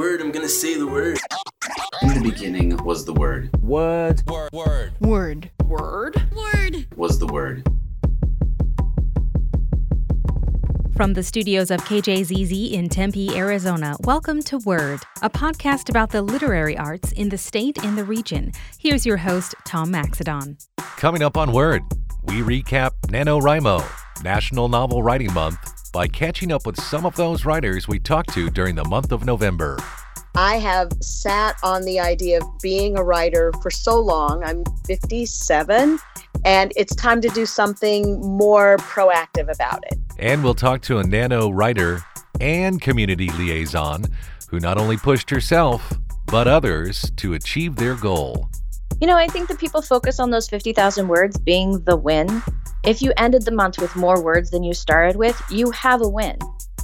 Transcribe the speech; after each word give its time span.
Word, 0.00 0.22
I'm 0.22 0.32
gonna 0.32 0.48
say 0.48 0.76
the 0.76 0.86
word. 0.86 1.18
In 2.00 2.14
the 2.14 2.30
beginning 2.30 2.74
was 2.84 3.04
the 3.04 3.12
Word. 3.12 3.50
Word. 3.60 4.22
Word. 4.26 4.50
Word. 4.50 4.94
Word. 4.98 5.50
Word. 5.66 6.32
Word. 6.34 6.86
Was 6.96 7.18
the 7.18 7.26
Word. 7.26 7.68
From 10.96 11.12
the 11.12 11.22
studios 11.22 11.70
of 11.70 11.82
KJZZ 11.82 12.72
in 12.72 12.88
Tempe, 12.88 13.36
Arizona, 13.36 13.94
welcome 14.00 14.42
to 14.44 14.56
Word, 14.60 15.00
a 15.20 15.28
podcast 15.28 15.90
about 15.90 16.08
the 16.08 16.22
literary 16.22 16.78
arts 16.78 17.12
in 17.12 17.28
the 17.28 17.36
state 17.36 17.84
and 17.84 17.98
the 17.98 18.04
region. 18.04 18.52
Here's 18.78 19.04
your 19.04 19.18
host, 19.18 19.54
Tom 19.66 19.92
Maxedon. 19.92 20.66
Coming 20.96 21.22
up 21.22 21.36
on 21.36 21.52
Word, 21.52 21.82
we 22.22 22.36
recap 22.36 22.92
NaNoWriMo, 23.08 23.84
National 24.24 24.70
Novel 24.70 25.02
Writing 25.02 25.34
Month, 25.34 25.58
by 25.92 26.06
catching 26.08 26.52
up 26.52 26.66
with 26.66 26.80
some 26.80 27.04
of 27.04 27.16
those 27.16 27.44
writers 27.44 27.88
we 27.88 27.98
talked 27.98 28.32
to 28.34 28.50
during 28.50 28.74
the 28.74 28.84
month 28.84 29.12
of 29.12 29.24
November. 29.24 29.78
I 30.34 30.56
have 30.56 30.92
sat 31.00 31.56
on 31.62 31.82
the 31.82 31.98
idea 31.98 32.38
of 32.38 32.44
being 32.62 32.96
a 32.96 33.02
writer 33.02 33.52
for 33.60 33.70
so 33.70 34.00
long. 34.00 34.44
I'm 34.44 34.64
57, 34.86 35.98
and 36.44 36.72
it's 36.76 36.94
time 36.94 37.20
to 37.20 37.28
do 37.28 37.44
something 37.44 38.20
more 38.20 38.76
proactive 38.78 39.52
about 39.52 39.82
it. 39.90 39.98
And 40.18 40.44
we'll 40.44 40.54
talk 40.54 40.82
to 40.82 40.98
a 40.98 41.04
nano 41.04 41.50
writer 41.50 42.02
and 42.40 42.80
community 42.80 43.30
liaison 43.30 44.04
who 44.48 44.60
not 44.60 44.78
only 44.78 44.96
pushed 44.96 45.30
herself, 45.30 45.92
but 46.26 46.46
others 46.46 47.10
to 47.16 47.34
achieve 47.34 47.76
their 47.76 47.96
goal. 47.96 48.48
You 49.00 49.06
know, 49.06 49.16
I 49.16 49.28
think 49.28 49.48
that 49.48 49.58
people 49.58 49.80
focus 49.80 50.20
on 50.20 50.30
those 50.30 50.46
50,000 50.46 51.08
words 51.08 51.38
being 51.38 51.82
the 51.84 51.96
win. 51.96 52.42
If 52.84 53.00
you 53.00 53.14
ended 53.16 53.46
the 53.46 53.50
month 53.50 53.78
with 53.78 53.96
more 53.96 54.22
words 54.22 54.50
than 54.50 54.62
you 54.62 54.74
started 54.74 55.16
with, 55.16 55.42
you 55.48 55.70
have 55.70 56.02
a 56.02 56.08
win. 56.08 56.36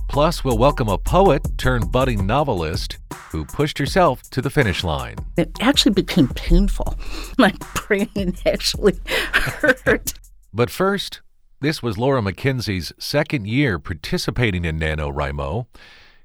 Plus, 0.08 0.42
we'll 0.42 0.56
welcome 0.56 0.88
a 0.88 0.96
poet 0.96 1.46
turned 1.58 1.92
budding 1.92 2.26
novelist 2.26 2.96
who 3.30 3.44
pushed 3.44 3.76
herself 3.76 4.22
to 4.30 4.40
the 4.40 4.48
finish 4.48 4.82
line. 4.82 5.16
It 5.36 5.50
actually 5.60 5.92
became 5.92 6.28
painful. 6.28 6.98
My 7.38 7.52
brain 7.74 8.34
actually 8.46 8.98
hurt. 9.34 10.14
But 10.54 10.70
first, 10.70 11.20
this 11.60 11.82
was 11.82 11.98
Laura 11.98 12.22
McKenzie's 12.22 12.94
second 12.98 13.46
year 13.46 13.78
participating 13.78 14.64
in 14.64 14.78
NaNoWriMo. 14.78 15.66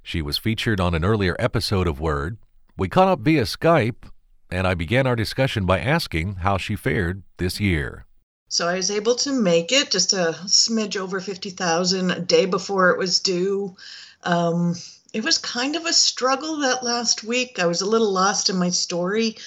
She 0.02 0.22
was 0.22 0.38
featured 0.38 0.80
on 0.80 0.96
an 0.96 1.04
earlier 1.04 1.36
episode 1.38 1.88
of 1.88 2.00
Word. 2.00 2.38
We 2.78 2.88
caught 2.88 3.10
up 3.10 3.20
via 3.20 3.44
Skype, 3.44 4.10
and 4.52 4.68
I 4.68 4.74
began 4.74 5.08
our 5.08 5.16
discussion 5.16 5.66
by 5.66 5.80
asking 5.80 6.36
how 6.36 6.58
she 6.58 6.76
fared 6.76 7.24
this 7.38 7.60
year. 7.60 8.06
So 8.50 8.68
I 8.68 8.76
was 8.76 8.92
able 8.92 9.16
to 9.16 9.32
make 9.32 9.72
it 9.72 9.92
just 9.92 10.12
a 10.12 10.36
smidge 10.46 10.98
over 10.98 11.22
50,000 11.22 12.12
a 12.12 12.20
day 12.20 12.46
before 12.46 12.90
it 12.90 12.98
was 12.98 13.20
due. 13.20 13.78
Um, 14.24 14.76
it 15.14 15.24
was 15.24 15.38
kind 15.38 15.78
of 15.78 15.86
a 15.86 15.94
struggle 15.94 16.58
that 16.58 16.84
last 16.84 17.24
week. 17.24 17.60
I 17.60 17.66
was 17.66 17.82
a 17.82 17.90
little 17.90 18.12
lost 18.12 18.50
in 18.50 18.58
my 18.58 18.70
story. 18.70 19.38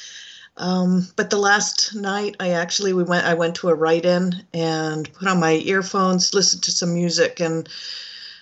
Um, 0.56 1.08
but 1.16 1.30
the 1.30 1.38
last 1.38 1.94
night 1.94 2.36
I 2.38 2.50
actually 2.50 2.92
we 2.92 3.02
went 3.02 3.26
I 3.26 3.34
went 3.34 3.56
to 3.56 3.70
a 3.70 3.74
write-in 3.74 4.44
and 4.54 5.12
put 5.12 5.26
on 5.26 5.40
my 5.40 5.54
earphones, 5.54 6.32
listened 6.32 6.62
to 6.62 6.70
some 6.70 6.94
music 6.94 7.40
and 7.40 7.68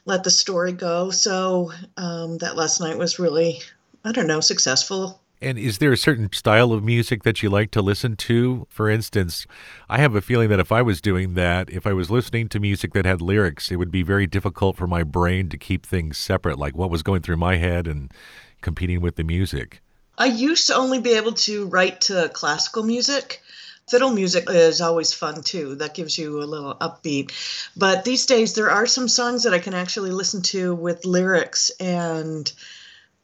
let 0.05 0.23
the 0.23 0.31
story 0.31 0.73
go. 0.73 1.11
So 1.11 1.73
um, 1.97 2.39
that 2.39 2.57
last 2.57 2.81
night 2.81 2.99
was 2.99 3.19
really 3.19 3.63
I 4.05 4.13
don't 4.13 4.27
know, 4.27 4.41
successful. 4.41 5.22
And 5.43 5.59
is 5.59 5.79
there 5.79 5.93
a 5.93 5.97
certain 5.97 6.33
style 6.33 6.73
of 6.73 6.85
music 6.85 7.25
that 7.25 7.43
you 7.43 7.51
like 7.51 7.73
to 7.73 7.83
listen 7.83 8.15
to? 8.15 8.65
For 8.71 8.89
instance, 8.89 9.45
I 9.89 9.99
have 9.99 10.15
a 10.15 10.21
feeling 10.21 10.49
that 10.51 10.61
if 10.61 10.71
I 10.71 10.83
was 10.83 11.01
doing 11.01 11.35
that, 11.35 11.69
if 11.69 11.85
I 11.85 11.93
was 11.93 12.13
listening 12.13 12.49
to 12.51 12.61
music 12.61 12.93
that 12.93 13.05
had 13.05 13.21
lyrics, 13.21 13.73
it 13.73 13.77
would 13.77 13.91
be 13.91 14.05
very 14.05 14.29
difficult 14.29 14.77
for 14.77 14.87
my 14.87 15.03
brain 15.03 15.49
to 15.49 15.59
keep 15.59 15.85
things 15.85 16.17
separate, 16.17 16.61
like 16.61 16.77
what 16.77 16.91
was 16.91 17.03
going 17.03 17.23
through 17.23 17.39
my 17.39 17.57
head 17.57 17.89
and 17.89 18.13
competing 18.61 19.01
with 19.01 19.17
the 19.17 19.25
music. 19.25 19.83
I 20.17 20.27
used 20.27 20.69
to 20.69 20.77
only 20.77 21.01
be 21.01 21.15
able 21.15 21.33
to 21.33 21.67
write 21.67 22.03
to 22.03 22.31
classical 22.33 22.85
music. 22.85 23.43
Fiddle 23.89 24.13
music 24.13 24.49
is 24.49 24.81
always 24.81 25.13
fun 25.13 25.43
too. 25.43 25.75
That 25.75 25.95
gives 25.95 26.17
you 26.17 26.41
a 26.41 26.45
little 26.45 26.77
upbeat. 26.77 27.33
But 27.77 28.05
these 28.05 28.27
days, 28.27 28.55
there 28.55 28.71
are 28.71 28.87
some 28.87 29.09
songs 29.09 29.43
that 29.43 29.53
I 29.53 29.59
can 29.59 29.75
actually 29.75 30.13
listen 30.13 30.43
to 30.43 30.73
with 30.73 31.05
lyrics 31.05 31.71
and 31.81 32.51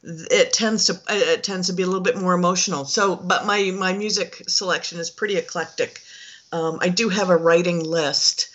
it 0.03 0.53
tends 0.53 0.87
to 0.87 0.95
uh, 0.95 1.15
it 1.15 1.43
tends 1.43 1.69
to 1.69 1.73
be 1.73 1.83
a 1.83 1.87
little 1.87 2.03
bit 2.03 2.17
more 2.17 2.35
emotional. 2.35 2.85
So, 2.85 3.17
but 3.17 3.47
my 3.47 3.71
my 3.77 3.93
music 3.93 4.43
selection 4.49 4.99
is 4.99 5.11
pretty 5.11 5.37
eclectic. 5.37 6.01
Um, 6.53 6.79
I 6.81 6.89
do 6.89 7.09
have 7.09 7.31
a 7.31 7.37
writing 7.37 7.85
list 7.85 8.49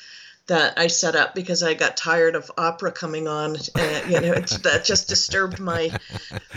that 0.48 0.78
I 0.78 0.88
set 0.88 1.16
up 1.16 1.36
because 1.36 1.64
I 1.64 1.74
got 1.74 1.96
tired 1.96 2.36
of 2.36 2.52
opera 2.58 2.92
coming 2.92 3.28
on. 3.28 3.56
And, 3.76 4.12
you 4.12 4.20
know, 4.20 4.34
that 4.34 4.84
just 4.84 5.08
disturbed 5.08 5.59
my 5.59 5.98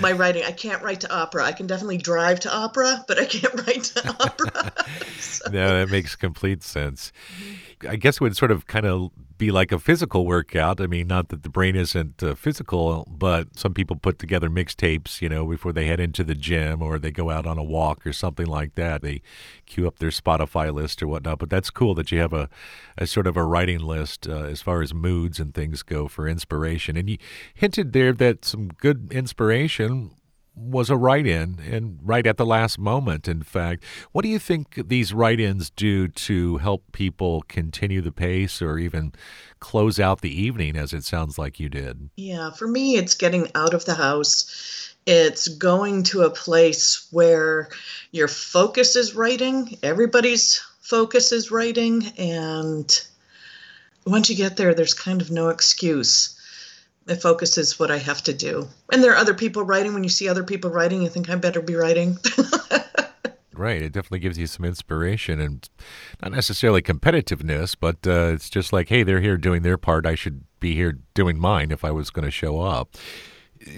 my 0.01 0.13
writing. 0.13 0.45
I 0.45 0.53
can't 0.53 0.83
write 0.83 1.01
to 1.03 1.15
opera. 1.15 1.45
I 1.45 1.53
can 1.53 1.67
definitely 1.67 1.99
drive 1.99 2.41
to 2.41 2.55
opera, 2.55 3.05
but 3.07 3.19
I 3.19 3.27
can't 3.27 3.55
write 3.67 3.85
to 3.85 4.17
opera. 4.21 4.73
so. 5.21 5.51
No, 5.51 5.79
that 5.79 5.91
makes 5.91 6.17
complete 6.17 6.63
sense. 6.63 7.13
Mm-hmm. 7.41 7.55
I 7.88 7.97
guess 7.97 8.16
it 8.16 8.20
would 8.22 8.37
sort 8.37 8.50
of 8.50 8.66
kind 8.66 8.87
of 8.87 9.10
be 9.38 9.50
like 9.50 9.70
a 9.70 9.78
physical 9.78 10.25
workout. 10.25 10.81
I 10.81 10.87
mean, 10.87 11.06
not 11.09 11.28
that 11.28 11.42
the 11.42 11.50
brain 11.50 11.76
isn't 11.76 12.22
uh, 12.22 12.34
physical, 12.34 13.06
but 13.10 13.59
some 13.59 13.75
people 13.75 13.97
put 13.97 14.19
together 14.19 14.48
mixtapes, 14.48 15.20
you 15.20 15.28
know, 15.28 15.44
before 15.47 15.72
they 15.72 15.87
head 15.87 16.00
into 16.00 16.25
the 16.25 16.34
gym 16.34 16.81
or 16.81 16.98
they 16.98 17.10
go 17.10 17.31
out 17.31 17.47
on 17.47 17.59
a 17.59 17.62
walk 17.62 18.06
or 18.06 18.12
something 18.12 18.47
like 18.47 18.76
that. 18.76 19.03
They 19.03 19.20
queue 19.66 19.87
up 19.87 19.98
their 19.98 20.10
Spotify 20.10 20.72
list 20.72 21.03
or 21.03 21.09
whatnot. 21.09 21.38
But 21.38 21.50
that's 21.50 21.70
cool 21.70 21.94
that 21.97 22.10
you 22.10 22.19
have 22.19 22.32
a, 22.32 22.48
a 22.97 23.06
sort 23.06 23.26
of 23.26 23.37
a 23.37 23.44
writing 23.44 23.81
list 23.81 24.26
uh, 24.26 24.44
as 24.44 24.62
far 24.62 24.81
as 24.81 24.94
moods 24.94 25.38
and 25.38 25.53
things 25.53 25.82
go 25.82 26.08
for 26.08 26.26
inspiration. 26.26 26.97
And 26.97 27.10
you 27.10 27.19
hinted 27.54 27.93
there 27.93 28.12
that 28.14 28.44
some 28.44 28.69
good 28.69 29.08
inspiration 29.12 30.12
was 30.56 30.89
a 30.89 30.97
write 30.97 31.27
in, 31.27 31.61
and 31.71 31.99
right 32.03 32.27
at 32.27 32.39
the 32.39 32.47
last 32.47 32.78
moment, 32.78 33.28
in 33.28 33.43
fact. 33.43 33.84
What 34.12 34.22
do 34.22 34.28
you 34.28 34.39
think 34.39 34.89
these 34.89 35.12
write 35.12 35.39
ins 35.39 35.69
do 35.69 36.09
to 36.09 36.56
help 36.56 36.91
people 36.93 37.43
continue 37.47 38.00
the 38.00 38.12
pace 38.12 38.62
or 38.62 38.78
even 38.78 39.12
close 39.61 40.00
out 40.00 40.22
the 40.22 40.43
evening, 40.43 40.77
as 40.77 40.94
it 40.94 41.05
sounds 41.05 41.39
like 41.39 41.61
you 41.61 41.69
did? 41.69 42.09
Yeah, 42.17 42.50
for 42.50 42.67
me, 42.67 42.97
it's 42.97 43.15
getting 43.15 43.50
out 43.55 43.75
of 43.75 43.84
the 43.84 43.94
house. 43.94 44.94
It's 45.05 45.47
going 45.47 46.03
to 46.05 46.22
a 46.22 46.31
place 46.31 47.06
where 47.11 47.69
your 48.11 48.28
focus 48.28 48.97
is 48.97 49.15
writing, 49.15 49.78
everybody's 49.83 50.59
focus 50.81 51.33
is 51.33 51.50
writing, 51.50 52.06
and 52.19 52.91
once 54.06 54.31
you 54.31 54.37
get 54.37 54.56
there, 54.56 54.75
there's 54.75 54.94
kind 54.94 55.21
of 55.21 55.31
no 55.31 55.49
excuse 55.49 56.36
it 57.06 57.22
focuses 57.22 57.78
what 57.78 57.91
I 57.91 57.99
have 57.99 58.22
to 58.25 58.33
do. 58.33 58.69
And 58.93 59.03
there 59.03 59.12
are 59.12 59.17
other 59.17 59.34
people 59.34 59.62
writing. 59.62 59.94
When 59.94 60.03
you 60.03 60.11
see 60.11 60.28
other 60.28 60.44
people 60.44 60.71
writing, 60.71 61.03
you 61.03 61.09
think 61.09 61.31
I 61.31 61.37
better 61.37 61.62
be 61.62 61.75
writing. 61.75 62.19
right. 63.53 63.83
It 63.83 63.93
definitely 63.93 64.19
gives 64.19 64.39
you 64.39 64.47
some 64.47 64.65
inspiration 64.65 65.41
and 65.41 65.69
not 66.22 66.33
necessarily 66.33 66.83
competitiveness, 66.83 67.77
but 67.78 68.06
uh, 68.06 68.33
it's 68.33 68.50
just 68.50 68.72
like, 68.72 68.89
hey, 68.89 69.03
they're 69.03 69.21
here 69.21 69.37
doing 69.37 69.62
their 69.62 69.78
part. 69.78 70.06
I 70.06 70.15
should 70.15 70.44
be 70.59 70.75
here 70.75 70.99
doing 71.15 71.39
mine 71.39 71.71
if 71.71 71.84
I 71.84 71.91
was 71.91 72.11
going 72.11 72.25
to 72.25 72.31
show 72.31 72.61
up. 72.61 72.97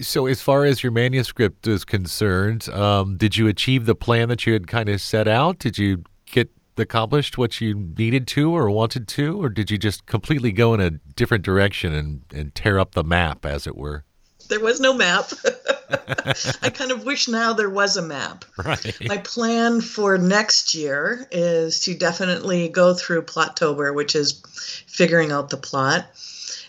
So, 0.00 0.26
as 0.26 0.42
far 0.42 0.64
as 0.64 0.82
your 0.82 0.90
manuscript 0.90 1.66
is 1.66 1.84
concerned, 1.84 2.68
um, 2.70 3.16
did 3.16 3.36
you 3.36 3.46
achieve 3.46 3.86
the 3.86 3.94
plan 3.94 4.28
that 4.28 4.44
you 4.44 4.52
had 4.52 4.66
kind 4.66 4.88
of 4.88 5.00
set 5.00 5.28
out? 5.28 5.60
Did 5.60 5.78
you 5.78 6.02
get 6.26 6.50
accomplished 6.78 7.38
what 7.38 7.60
you 7.60 7.74
needed 7.74 8.26
to 8.28 8.54
or 8.54 8.70
wanted 8.70 9.08
to, 9.08 9.42
or 9.42 9.48
did 9.48 9.70
you 9.70 9.78
just 9.78 10.06
completely 10.06 10.52
go 10.52 10.74
in 10.74 10.80
a 10.80 10.90
different 10.90 11.44
direction 11.44 11.92
and, 11.92 12.22
and 12.32 12.54
tear 12.54 12.78
up 12.78 12.92
the 12.92 13.04
map, 13.04 13.44
as 13.44 13.66
it 13.66 13.76
were? 13.76 14.04
There 14.48 14.60
was 14.60 14.80
no 14.80 14.94
map. 14.94 15.30
I 16.62 16.70
kind 16.70 16.90
of 16.90 17.04
wish 17.04 17.28
now 17.28 17.52
there 17.52 17.70
was 17.70 17.96
a 17.96 18.02
map. 18.02 18.44
Right. 18.56 18.96
My 19.06 19.18
plan 19.18 19.80
for 19.80 20.18
next 20.18 20.74
year 20.74 21.26
is 21.30 21.80
to 21.80 21.94
definitely 21.94 22.68
go 22.68 22.94
through 22.94 23.22
Plottober, 23.22 23.94
which 23.94 24.14
is 24.14 24.42
figuring 24.86 25.32
out 25.32 25.50
the 25.50 25.56
plot. 25.56 26.06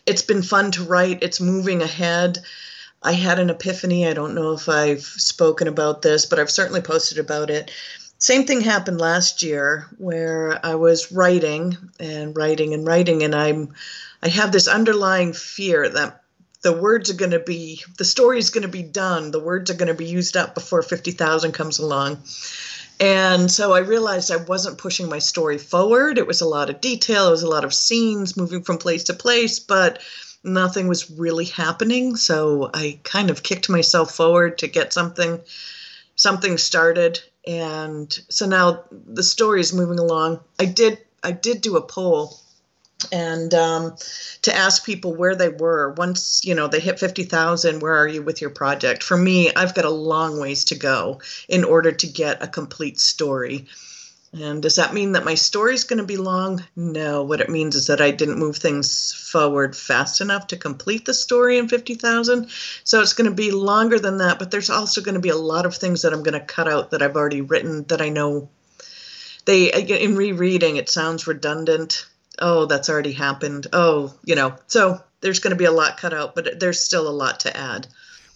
It's 0.05 0.21
been 0.21 0.41
fun 0.41 0.71
to 0.71 0.83
write, 0.83 1.21
it's 1.21 1.41
moving 1.41 1.81
ahead. 1.81 2.39
I 3.01 3.13
had 3.13 3.39
an 3.39 3.49
epiphany. 3.49 4.07
I 4.07 4.13
don't 4.13 4.35
know 4.35 4.53
if 4.53 4.67
I've 4.67 5.03
spoken 5.03 5.67
about 5.67 6.01
this, 6.01 6.25
but 6.25 6.39
I've 6.39 6.51
certainly 6.51 6.81
posted 6.81 7.17
about 7.17 7.49
it 7.49 7.71
same 8.19 8.45
thing 8.45 8.59
happened 8.59 8.99
last 8.99 9.43
year 9.43 9.87
where 9.97 10.63
I 10.63 10.75
was 10.75 11.11
writing 11.11 11.77
and 11.99 12.35
writing 12.35 12.73
and 12.73 12.85
writing, 12.85 13.23
and 13.23 13.33
I'm 13.33 13.73
I 14.21 14.27
have 14.27 14.51
this 14.51 14.67
underlying 14.67 15.31
fear 15.31 15.87
that 15.87 16.21
the 16.61 16.73
words 16.73 17.09
are 17.09 17.15
going 17.15 17.31
to 17.31 17.39
be 17.39 17.81
the 17.97 18.03
story 18.03 18.37
is 18.37 18.49
going 18.49 18.63
to 18.63 18.67
be 18.67 18.83
done. 18.83 19.31
The 19.31 19.39
words 19.39 19.71
are 19.71 19.75
going 19.75 19.87
to 19.87 19.93
be 19.93 20.05
used 20.05 20.35
up 20.35 20.53
before 20.53 20.83
fifty 20.83 21.11
thousand 21.11 21.53
comes 21.53 21.79
along. 21.79 22.19
And 22.99 23.49
so 23.49 23.71
I 23.71 23.79
realized 23.79 24.29
I 24.29 24.35
wasn't 24.35 24.77
pushing 24.77 25.07
my 25.07 25.19
story 25.19 25.57
forward. 25.57 26.17
It 26.17 26.27
was 26.27 26.41
a 26.41 26.47
lot 26.47 26.69
of 26.69 26.81
detail, 26.81 27.29
it 27.29 27.31
was 27.31 27.43
a 27.43 27.49
lot 27.49 27.63
of 27.63 27.73
scenes 27.73 28.35
moving 28.35 28.63
from 28.63 28.77
place 28.77 29.05
to 29.05 29.13
place, 29.13 29.59
but 29.59 29.99
nothing 30.43 30.89
was 30.89 31.09
really 31.09 31.45
happening. 31.45 32.17
So 32.17 32.69
I 32.73 32.99
kind 33.03 33.29
of 33.29 33.43
kicked 33.43 33.69
myself 33.69 34.13
forward 34.13 34.57
to 34.57 34.67
get 34.67 34.91
something 34.91 35.39
something 36.17 36.57
started 36.57 37.21
and 37.49 38.19
so 38.29 38.45
now 38.45 38.83
the 38.91 39.23
story 39.23 39.59
is 39.59 39.73
moving 39.73 39.97
along. 39.97 40.39
I 40.59 40.65
did 40.65 40.99
I 41.23 41.31
did 41.31 41.61
do 41.61 41.77
a 41.77 41.81
poll 41.81 42.39
and 43.11 43.53
um, 43.55 43.95
to 44.43 44.55
ask 44.55 44.85
people 44.85 45.15
where 45.15 45.35
they 45.35 45.49
were. 45.49 45.93
Once 45.93 46.45
you 46.45 46.53
know 46.53 46.67
they 46.67 46.79
hit 46.79 46.99
50,000 46.99 47.79
where 47.79 47.95
are 47.95 48.07
you 48.07 48.21
with 48.21 48.39
your 48.39 48.51
project? 48.51 49.01
For 49.01 49.17
me 49.17 49.51
I've 49.55 49.73
got 49.73 49.85
a 49.85 49.89
long 49.89 50.39
ways 50.39 50.63
to 50.65 50.75
go 50.75 51.21
in 51.47 51.63
order 51.63 51.91
to 51.91 52.07
get 52.07 52.43
a 52.43 52.47
complete 52.47 52.99
story 52.99 53.65
and 54.31 54.61
does 54.61 54.75
that 54.75 54.93
mean 54.93 55.13
that 55.13 55.25
my 55.25 55.33
story's 55.33 55.83
going 55.83 55.97
to 55.97 56.05
be 56.05 56.17
long? 56.17 56.63
No. 56.75 57.23
What 57.23 57.41
it 57.41 57.49
means 57.49 57.75
is 57.75 57.87
that 57.87 58.01
I 58.01 58.11
didn't 58.11 58.37
move 58.37 58.57
things 58.57 59.11
forward 59.11 59.75
fast 59.75 60.21
enough 60.21 60.47
to 60.47 60.57
complete 60.57 61.05
the 61.05 61.13
story 61.13 61.57
in 61.57 61.67
50,000 61.67 62.49
so 62.83 63.01
it's 63.01 63.13
going 63.13 63.29
to 63.29 63.35
be 63.35 63.51
longer 63.51 63.99
than 63.99 64.17
that 64.17 64.37
but 64.39 64.51
there's 64.51 64.69
also 64.69 65.01
going 65.01 65.15
to 65.15 65.21
be 65.21 65.29
a 65.29 65.35
lot 65.35 65.65
of 65.65 65.75
things 65.75 66.01
that 66.01 66.13
I'm 66.13 66.23
going 66.23 66.39
to 66.39 66.45
cut 66.45 66.67
out 66.67 66.91
that 66.91 67.01
I've 67.01 67.15
already 67.15 67.41
written 67.41 67.83
that 67.85 68.01
I 68.01 68.09
know. 68.09 68.49
They 69.45 69.71
uh, 69.71 69.79
in 69.79 70.15
rereading 70.15 70.77
it 70.77 70.89
sounds 70.89 71.27
redundant. 71.27 72.05
Oh, 72.37 72.65
that's 72.65 72.89
already 72.89 73.13
happened. 73.13 73.67
Oh, 73.73 74.13
you 74.23 74.35
know, 74.35 74.55
so 74.67 75.01
there's 75.21 75.39
going 75.39 75.51
to 75.51 75.57
be 75.57 75.65
a 75.65 75.71
lot 75.71 75.97
cut 75.97 76.13
out, 76.13 76.35
but 76.35 76.59
there's 76.59 76.79
still 76.79 77.07
a 77.07 77.11
lot 77.11 77.41
to 77.41 77.57
add. 77.57 77.87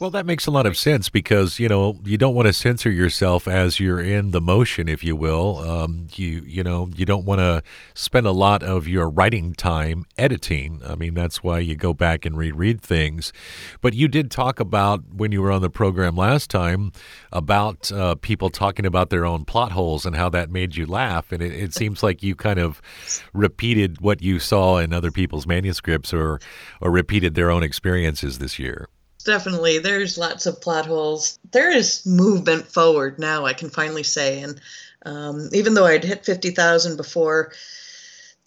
Well, 0.03 0.11
that 0.11 0.25
makes 0.25 0.47
a 0.47 0.51
lot 0.51 0.65
of 0.65 0.75
sense 0.75 1.07
because 1.07 1.61
you 1.61 1.69
know 1.69 1.97
you 2.03 2.17
don't 2.17 2.35
want 2.35 2.47
to 2.47 2.51
censor 2.51 2.91
yourself 2.91 3.47
as 3.47 3.79
you're 3.79 4.01
in 4.01 4.31
the 4.31 4.41
motion, 4.41 4.89
if 4.89 5.01
you 5.01 5.15
will. 5.15 5.59
Um, 5.59 6.07
you 6.15 6.43
you 6.45 6.61
know 6.61 6.89
you 6.93 7.05
don't 7.05 7.23
want 7.23 7.39
to 7.39 7.63
spend 7.93 8.27
a 8.27 8.33
lot 8.33 8.63
of 8.63 8.85
your 8.85 9.09
writing 9.09 9.53
time 9.53 10.03
editing. 10.17 10.81
I 10.85 10.95
mean 10.95 11.13
that's 11.13 11.41
why 11.41 11.59
you 11.59 11.77
go 11.77 11.93
back 11.93 12.25
and 12.25 12.35
reread 12.35 12.81
things. 12.81 13.31
But 13.79 13.93
you 13.93 14.09
did 14.09 14.29
talk 14.29 14.59
about 14.59 15.05
when 15.13 15.31
you 15.31 15.41
were 15.41 15.53
on 15.53 15.61
the 15.61 15.69
program 15.69 16.17
last 16.17 16.49
time 16.49 16.91
about 17.31 17.89
uh, 17.89 18.15
people 18.15 18.49
talking 18.49 18.85
about 18.85 19.09
their 19.09 19.25
own 19.25 19.45
plot 19.45 19.71
holes 19.71 20.05
and 20.05 20.17
how 20.17 20.27
that 20.31 20.51
made 20.51 20.75
you 20.75 20.85
laugh, 20.85 21.31
and 21.31 21.41
it, 21.41 21.53
it 21.53 21.73
seems 21.73 22.03
like 22.03 22.21
you 22.21 22.35
kind 22.35 22.59
of 22.59 22.81
repeated 23.31 24.01
what 24.01 24.21
you 24.21 24.37
saw 24.37 24.79
in 24.79 24.91
other 24.91 25.11
people's 25.11 25.47
manuscripts 25.47 26.13
or 26.13 26.41
or 26.81 26.91
repeated 26.91 27.35
their 27.35 27.49
own 27.49 27.63
experiences 27.63 28.39
this 28.39 28.59
year 28.59 28.89
definitely. 29.23 29.79
There's 29.79 30.17
lots 30.17 30.45
of 30.45 30.61
plot 30.61 30.85
holes. 30.85 31.39
There 31.51 31.71
is 31.71 32.05
movement 32.05 32.67
forward 32.67 33.19
now, 33.19 33.45
I 33.45 33.53
can 33.53 33.69
finally 33.69 34.03
say. 34.03 34.41
And 34.41 34.61
um, 35.05 35.49
even 35.51 35.73
though 35.73 35.85
I'd 35.85 36.03
hit 36.03 36.25
50,000 36.25 36.97
before, 36.97 37.51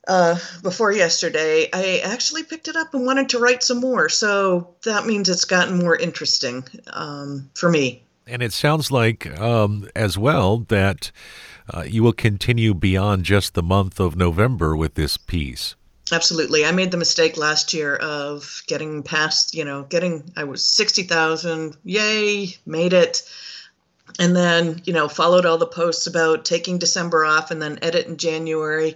uh, 0.09 0.39
before 0.63 0.93
yesterday, 0.93 1.69
I 1.73 2.01
actually 2.05 2.45
picked 2.45 2.69
it 2.69 2.77
up 2.77 2.95
and 2.95 3.05
wanted 3.05 3.29
to 3.31 3.39
write 3.39 3.63
some 3.63 3.81
more. 3.81 4.09
So 4.09 4.75
that 4.85 5.07
means 5.07 5.29
it's 5.29 5.45
gotten 5.45 5.79
more 5.79 5.97
interesting 5.97 6.65
um, 6.93 7.51
for 7.55 7.69
me. 7.69 8.03
And 8.27 8.43
it 8.43 8.53
sounds 8.53 8.91
like, 8.91 9.39
um, 9.39 9.89
as 9.95 10.19
well, 10.19 10.59
that 10.69 11.13
uh, 11.73 11.83
you 11.83 12.03
will 12.03 12.13
continue 12.13 12.75
beyond 12.75 13.25
just 13.25 13.55
the 13.55 13.63
month 13.63 14.01
of 14.01 14.17
November 14.17 14.77
with 14.77 14.95
this 14.95 15.17
piece. 15.17 15.75
Absolutely. 16.13 16.65
I 16.65 16.71
made 16.71 16.93
the 16.93 16.97
mistake 16.97 17.37
last 17.37 17.75
year 17.75 17.97
of 17.97 18.63
getting 18.69 19.03
past, 19.03 19.55
you 19.55 19.65
know, 19.65 19.83
getting, 19.83 20.31
I 20.37 20.45
was 20.45 20.65
60,000. 20.65 21.77
Yay, 21.85 22.57
made 22.65 22.93
it. 22.93 23.29
And 24.21 24.35
then, 24.37 24.81
you 24.85 24.93
know, 24.93 25.09
followed 25.09 25.45
all 25.45 25.59
the 25.59 25.67
posts 25.67 26.07
about 26.07 26.45
taking 26.45 26.79
December 26.79 27.25
off 27.25 27.51
and 27.51 27.61
then 27.61 27.81
edit 27.83 28.07
in 28.07 28.19
January. 28.19 28.95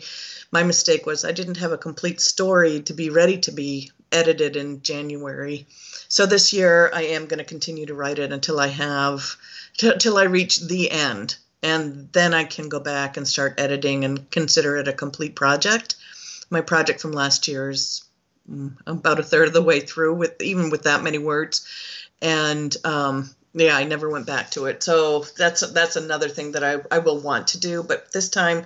My 0.53 0.62
mistake 0.62 1.05
was 1.05 1.25
I 1.25 1.33
didn't 1.33 1.57
have 1.57 1.73
a 1.73 1.79
complete 1.79 2.21
story 2.21 2.81
to 2.83 2.95
be 2.95 3.11
ready 3.11 3.39
to 3.39 3.51
be 3.51 3.91
edited 4.13 4.55
in 4.55 4.83
January. 4.83 5.67
So 6.09 6.27
this 6.27 6.53
year 6.53 6.93
I 6.95 7.03
am 7.03 7.27
going 7.27 7.39
to 7.39 7.45
continue 7.45 7.87
to 7.87 7.95
write 7.95 8.21
it 8.21 8.33
until 8.33 8.61
I 8.61 8.69
have, 8.69 9.37
t- 9.77 9.99
till 9.99 10.17
I 10.17 10.25
reach 10.25 10.61
the 10.61 10.93
end. 10.93 11.37
And 11.61 12.09
then 12.13 12.35
I 12.35 12.45
can 12.45 12.69
go 12.69 12.79
back 12.79 13.17
and 13.17 13.27
start 13.27 13.59
editing 13.59 14.05
and 14.05 14.31
consider 14.31 14.77
it 14.77 14.87
a 14.87 14.93
complete 14.93 15.35
project 15.35 15.97
my 16.50 16.61
project 16.61 17.00
from 17.00 17.12
last 17.12 17.49
year 17.49 17.70
is 17.70 18.05
mm, 18.50 18.76
about 18.87 19.20
a 19.20 19.23
third 19.25 19.49
of 19.49 19.55
the 19.55 19.62
way 19.62 19.81
through 19.81 20.14
with 20.14 20.43
even 20.43 20.70
with 20.70 20.82
that 20.82 21.02
many 21.02 21.19
words. 21.19 21.67
And 22.20 22.76
um, 22.85 23.31
yeah 23.55 23.76
i 23.76 23.85
never 23.85 24.08
went 24.08 24.26
back 24.26 24.50
to 24.50 24.67
it. 24.67 24.82
So 24.82 25.25
that's 25.37 25.61
that's 25.73 25.97
another 25.97 26.29
thing 26.29 26.52
that 26.52 26.64
i, 26.64 26.76
I 26.91 26.99
will 26.99 27.19
want 27.19 27.49
to 27.49 27.61
do. 27.61 27.82
But 27.82 28.12
this 28.12 28.29
time 28.29 28.64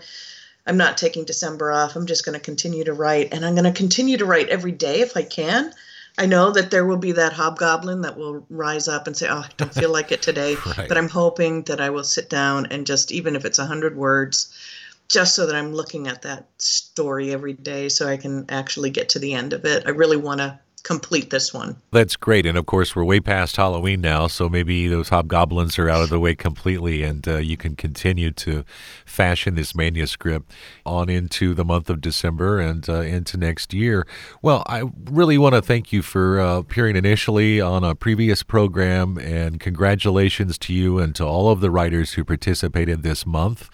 i'm 0.67 0.77
not 0.77 0.99
taking 0.99 1.25
december 1.25 1.73
off. 1.73 1.97
I'm 1.97 2.07
just 2.07 2.25
going 2.25 2.39
to 2.39 2.45
continue 2.45 2.85
to 2.85 2.93
write. 2.93 3.33
And 3.33 3.45
i'm 3.45 3.55
going 3.55 3.65
to 3.65 3.73
continue 3.73 4.19
to 4.19 4.27
write 4.27 4.49
every 4.49 4.73
day 4.73 5.01
if 5.01 5.17
i 5.17 5.23
can. 5.23 5.73
I 6.17 6.27
know 6.27 6.53
that 6.53 6.71
there 6.71 6.87
will 6.87 6.99
be 6.99 7.11
that 7.13 7.33
hobgoblin 7.33 8.03
that 8.03 8.17
will 8.17 8.47
rise 8.49 8.87
up 8.87 9.07
and 9.07 9.17
say 9.17 9.29
oh 9.29 9.39
i 9.39 9.49
don't 9.57 9.75
feel 9.75 9.91
like 9.91 10.13
it 10.13 10.23
today. 10.23 10.57
Right. 10.67 10.89
but 10.89 10.99
i'm 10.99 11.09
hoping 11.09 11.63
that 11.65 11.81
i 11.81 11.91
will 11.91 12.05
sit 12.05 12.29
down 12.29 12.67
and 12.67 12.87
just 12.87 13.13
even 13.13 13.37
if 13.37 13.45
it's 13.45 13.59
100 13.59 13.97
words 13.97 14.55
just 15.15 15.37
so 15.37 15.47
that 15.47 15.55
I'm 15.55 15.73
looking 15.73 16.09
at 16.09 16.23
that 16.23 16.49
story 16.59 17.33
every 17.33 17.53
day 17.53 17.89
so 17.89 18.09
I 18.09 18.17
can 18.17 18.47
actually 18.49 18.91
get 18.91 19.11
to 19.11 19.21
the 19.21 19.35
end 19.35 19.53
of 19.53 19.65
it. 19.65 19.85
I 19.87 19.91
really 19.91 20.17
want 20.17 20.41
to 20.41 20.59
complete 20.85 21.31
this 21.31 21.53
one. 21.53 21.77
That's 21.91 22.15
great. 22.15 22.47
And 22.47 22.57
of 22.57 22.67
course, 22.67 22.95
we're 22.95 23.05
way 23.05 23.19
past 23.19 23.57
Halloween 23.57 24.03
now, 24.03 24.27
so 24.27 24.49
maybe 24.49 24.87
those 24.87 25.09
hobgoblins 25.09 25.79
are 25.79 25.89
out 25.89 26.03
of 26.03 26.11
the 26.11 26.21
way 26.21 26.35
completely, 26.35 27.03
and 27.03 27.27
uh, 27.27 27.39
you 27.39 27.57
can 27.57 27.75
continue 27.75 28.31
to 28.33 28.65
fashion 29.07 29.55
this 29.55 29.75
manuscript 29.75 30.53
on 30.85 31.09
into 31.09 31.55
the 31.55 31.65
month 31.65 31.89
of 31.89 32.01
December 32.01 32.61
and 32.61 32.89
uh, 32.89 33.01
into 33.01 33.37
next 33.37 33.73
year. 33.73 34.07
Well, 34.43 34.63
I 34.67 34.85
really 35.11 35.39
want 35.39 35.55
to 35.55 35.63
thank 35.63 35.93
you 35.93 36.03
for 36.03 36.39
uh, 36.39 36.59
appearing 36.59 36.97
initially 36.97 37.61
on 37.61 37.83
a 37.83 37.95
previous 37.95 38.43
program, 38.43 39.17
and 39.17 39.59
congratulations 39.59 40.59
to 40.59 40.75
you 40.75 40.99
and 40.99 41.15
to 41.17 41.25
all 41.25 41.51
of 41.51 41.61
the 41.61 41.71
writers 41.71 42.13
who 42.13 42.25
participated 42.25 43.03
this 43.03 43.25
month. 43.27 43.71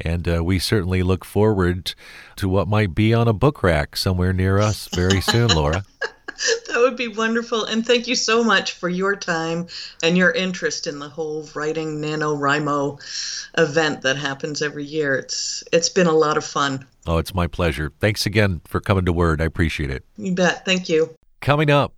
And 0.00 0.28
uh, 0.28 0.44
we 0.44 0.58
certainly 0.58 1.02
look 1.02 1.24
forward 1.24 1.94
to 2.36 2.48
what 2.48 2.68
might 2.68 2.94
be 2.94 3.14
on 3.14 3.28
a 3.28 3.32
book 3.32 3.62
rack 3.62 3.96
somewhere 3.96 4.32
near 4.32 4.58
us 4.58 4.88
very 4.94 5.20
soon, 5.20 5.48
Laura. 5.48 5.84
that 6.68 6.78
would 6.78 6.96
be 6.96 7.08
wonderful. 7.08 7.64
And 7.64 7.86
thank 7.86 8.06
you 8.06 8.14
so 8.14 8.44
much 8.44 8.72
for 8.72 8.88
your 8.88 9.16
time 9.16 9.66
and 10.02 10.16
your 10.16 10.30
interest 10.30 10.86
in 10.86 10.98
the 10.98 11.08
whole 11.08 11.48
writing 11.54 12.00
NaNoWriMo 12.00 13.50
event 13.58 14.02
that 14.02 14.16
happens 14.16 14.62
every 14.62 14.84
year. 14.84 15.16
It's 15.16 15.64
it's 15.72 15.88
been 15.88 16.06
a 16.06 16.12
lot 16.12 16.36
of 16.36 16.44
fun. 16.44 16.86
Oh, 17.06 17.18
it's 17.18 17.34
my 17.34 17.46
pleasure. 17.46 17.92
Thanks 18.00 18.26
again 18.26 18.60
for 18.64 18.80
coming 18.80 19.04
to 19.04 19.12
Word. 19.12 19.40
I 19.40 19.44
appreciate 19.44 19.90
it. 19.90 20.04
You 20.16 20.32
bet. 20.32 20.64
Thank 20.64 20.88
you. 20.88 21.14
Coming 21.40 21.70
up, 21.70 21.94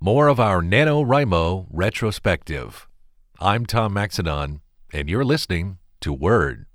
more 0.00 0.28
of 0.28 0.38
our 0.40 0.62
NaNoWriMo 0.62 1.66
retrospective. 1.70 2.86
I'm 3.40 3.66
Tom 3.66 3.94
Maxedon, 3.94 4.60
and 4.92 5.08
you're 5.08 5.24
listening 5.24 5.78
to 6.00 6.12
Word. 6.12 6.66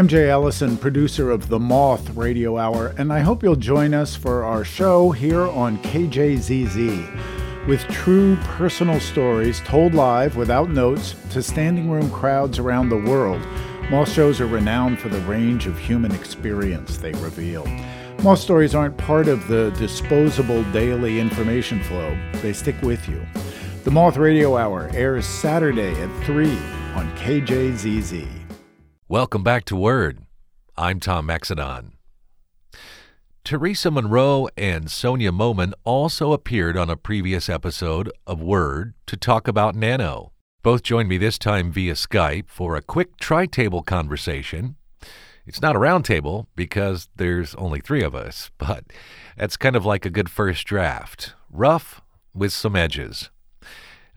I'm 0.00 0.08
Jay 0.08 0.30
Allison, 0.30 0.78
producer 0.78 1.30
of 1.30 1.50
The 1.50 1.58
Moth 1.58 2.16
Radio 2.16 2.56
Hour, 2.56 2.94
and 2.96 3.12
I 3.12 3.20
hope 3.20 3.42
you'll 3.42 3.54
join 3.54 3.92
us 3.92 4.16
for 4.16 4.44
our 4.44 4.64
show 4.64 5.10
here 5.10 5.42
on 5.42 5.76
KJZZ. 5.82 7.66
With 7.68 7.82
true 7.82 8.36
personal 8.36 8.98
stories 8.98 9.60
told 9.60 9.92
live 9.92 10.36
without 10.36 10.70
notes 10.70 11.16
to 11.32 11.42
standing 11.42 11.90
room 11.90 12.10
crowds 12.10 12.58
around 12.58 12.88
the 12.88 12.96
world, 12.96 13.46
Moth 13.90 14.10
shows 14.10 14.40
are 14.40 14.46
renowned 14.46 14.98
for 14.98 15.10
the 15.10 15.20
range 15.26 15.66
of 15.66 15.78
human 15.78 16.12
experience 16.12 16.96
they 16.96 17.12
reveal. 17.12 17.66
Moth 18.22 18.38
stories 18.38 18.74
aren't 18.74 18.96
part 18.96 19.28
of 19.28 19.48
the 19.48 19.68
disposable 19.72 20.64
daily 20.72 21.20
information 21.20 21.82
flow, 21.82 22.16
they 22.40 22.54
stick 22.54 22.80
with 22.80 23.06
you. 23.06 23.20
The 23.84 23.90
Moth 23.90 24.16
Radio 24.16 24.56
Hour 24.56 24.90
airs 24.94 25.26
Saturday 25.26 25.92
at 26.00 26.24
3 26.24 26.48
on 26.94 27.14
KJZZ. 27.18 28.39
Welcome 29.10 29.42
back 29.42 29.64
to 29.64 29.74
Word. 29.74 30.20
I'm 30.76 31.00
Tom 31.00 31.26
Maxedon. 31.26 31.94
Teresa 33.42 33.90
Monroe 33.90 34.48
and 34.56 34.88
Sonia 34.88 35.32
Momen 35.32 35.72
also 35.82 36.32
appeared 36.32 36.76
on 36.76 36.88
a 36.88 36.96
previous 36.96 37.48
episode 37.48 38.12
of 38.24 38.40
Word 38.40 38.94
to 39.06 39.16
talk 39.16 39.48
about 39.48 39.74
Nano. 39.74 40.30
Both 40.62 40.84
joined 40.84 41.08
me 41.08 41.18
this 41.18 41.40
time 41.40 41.72
via 41.72 41.94
Skype 41.94 42.44
for 42.46 42.76
a 42.76 42.82
quick 42.82 43.16
tri 43.16 43.46
table 43.46 43.82
conversation. 43.82 44.76
It's 45.44 45.60
not 45.60 45.74
a 45.74 45.80
round 45.80 46.04
table 46.04 46.46
because 46.54 47.08
there's 47.16 47.56
only 47.56 47.80
three 47.80 48.04
of 48.04 48.14
us, 48.14 48.52
but 48.58 48.84
that's 49.36 49.56
kind 49.56 49.74
of 49.74 49.84
like 49.84 50.06
a 50.06 50.10
good 50.10 50.30
first 50.30 50.64
draft 50.68 51.34
rough 51.50 52.00
with 52.32 52.52
some 52.52 52.76
edges. 52.76 53.28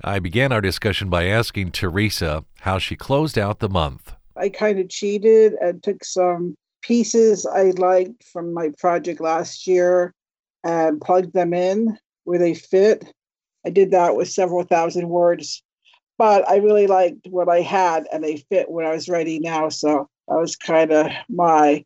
I 0.03 0.19
began 0.19 0.51
our 0.51 0.61
discussion 0.61 1.09
by 1.09 1.25
asking 1.25 1.71
Teresa 1.71 2.45
how 2.59 2.77
she 2.77 2.95
closed 2.95 3.39
out 3.39 3.57
the 3.57 3.69
month. 3.69 4.13
I 4.35 4.49
kind 4.49 4.79
of 4.79 4.89
cheated 4.89 5.53
and 5.61 5.81
took 5.81 6.03
some 6.03 6.55
pieces 6.81 7.45
I 7.45 7.71
liked 7.71 8.23
from 8.23 8.53
my 8.53 8.71
project 8.77 9.21
last 9.21 9.67
year 9.67 10.13
and 10.63 11.01
plugged 11.01 11.33
them 11.33 11.53
in 11.53 11.97
where 12.23 12.39
they 12.39 12.53
fit. 12.53 13.11
I 13.65 13.69
did 13.69 13.91
that 13.91 14.15
with 14.15 14.29
several 14.29 14.63
thousand 14.63 15.09
words, 15.09 15.63
but 16.17 16.47
I 16.49 16.57
really 16.57 16.87
liked 16.87 17.27
what 17.29 17.49
I 17.49 17.61
had 17.61 18.07
and 18.11 18.23
they 18.23 18.37
fit 18.49 18.69
what 18.69 18.85
I 18.85 18.91
was 18.91 19.07
writing 19.07 19.41
now. 19.41 19.69
So 19.69 20.07
that 20.27 20.35
was 20.35 20.55
kind 20.55 20.91
of 20.91 21.07
my 21.29 21.83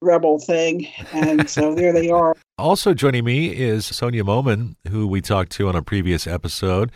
rebel 0.00 0.38
thing. 0.38 0.86
And 1.12 1.48
so 1.48 1.74
there 1.76 1.92
they 1.92 2.10
are. 2.10 2.36
Also 2.58 2.94
joining 2.94 3.24
me 3.24 3.48
is 3.48 3.86
Sonia 3.86 4.22
Momen, 4.22 4.76
who 4.88 5.06
we 5.06 5.20
talked 5.20 5.52
to 5.52 5.68
on 5.68 5.74
a 5.74 5.82
previous 5.82 6.26
episode. 6.26 6.92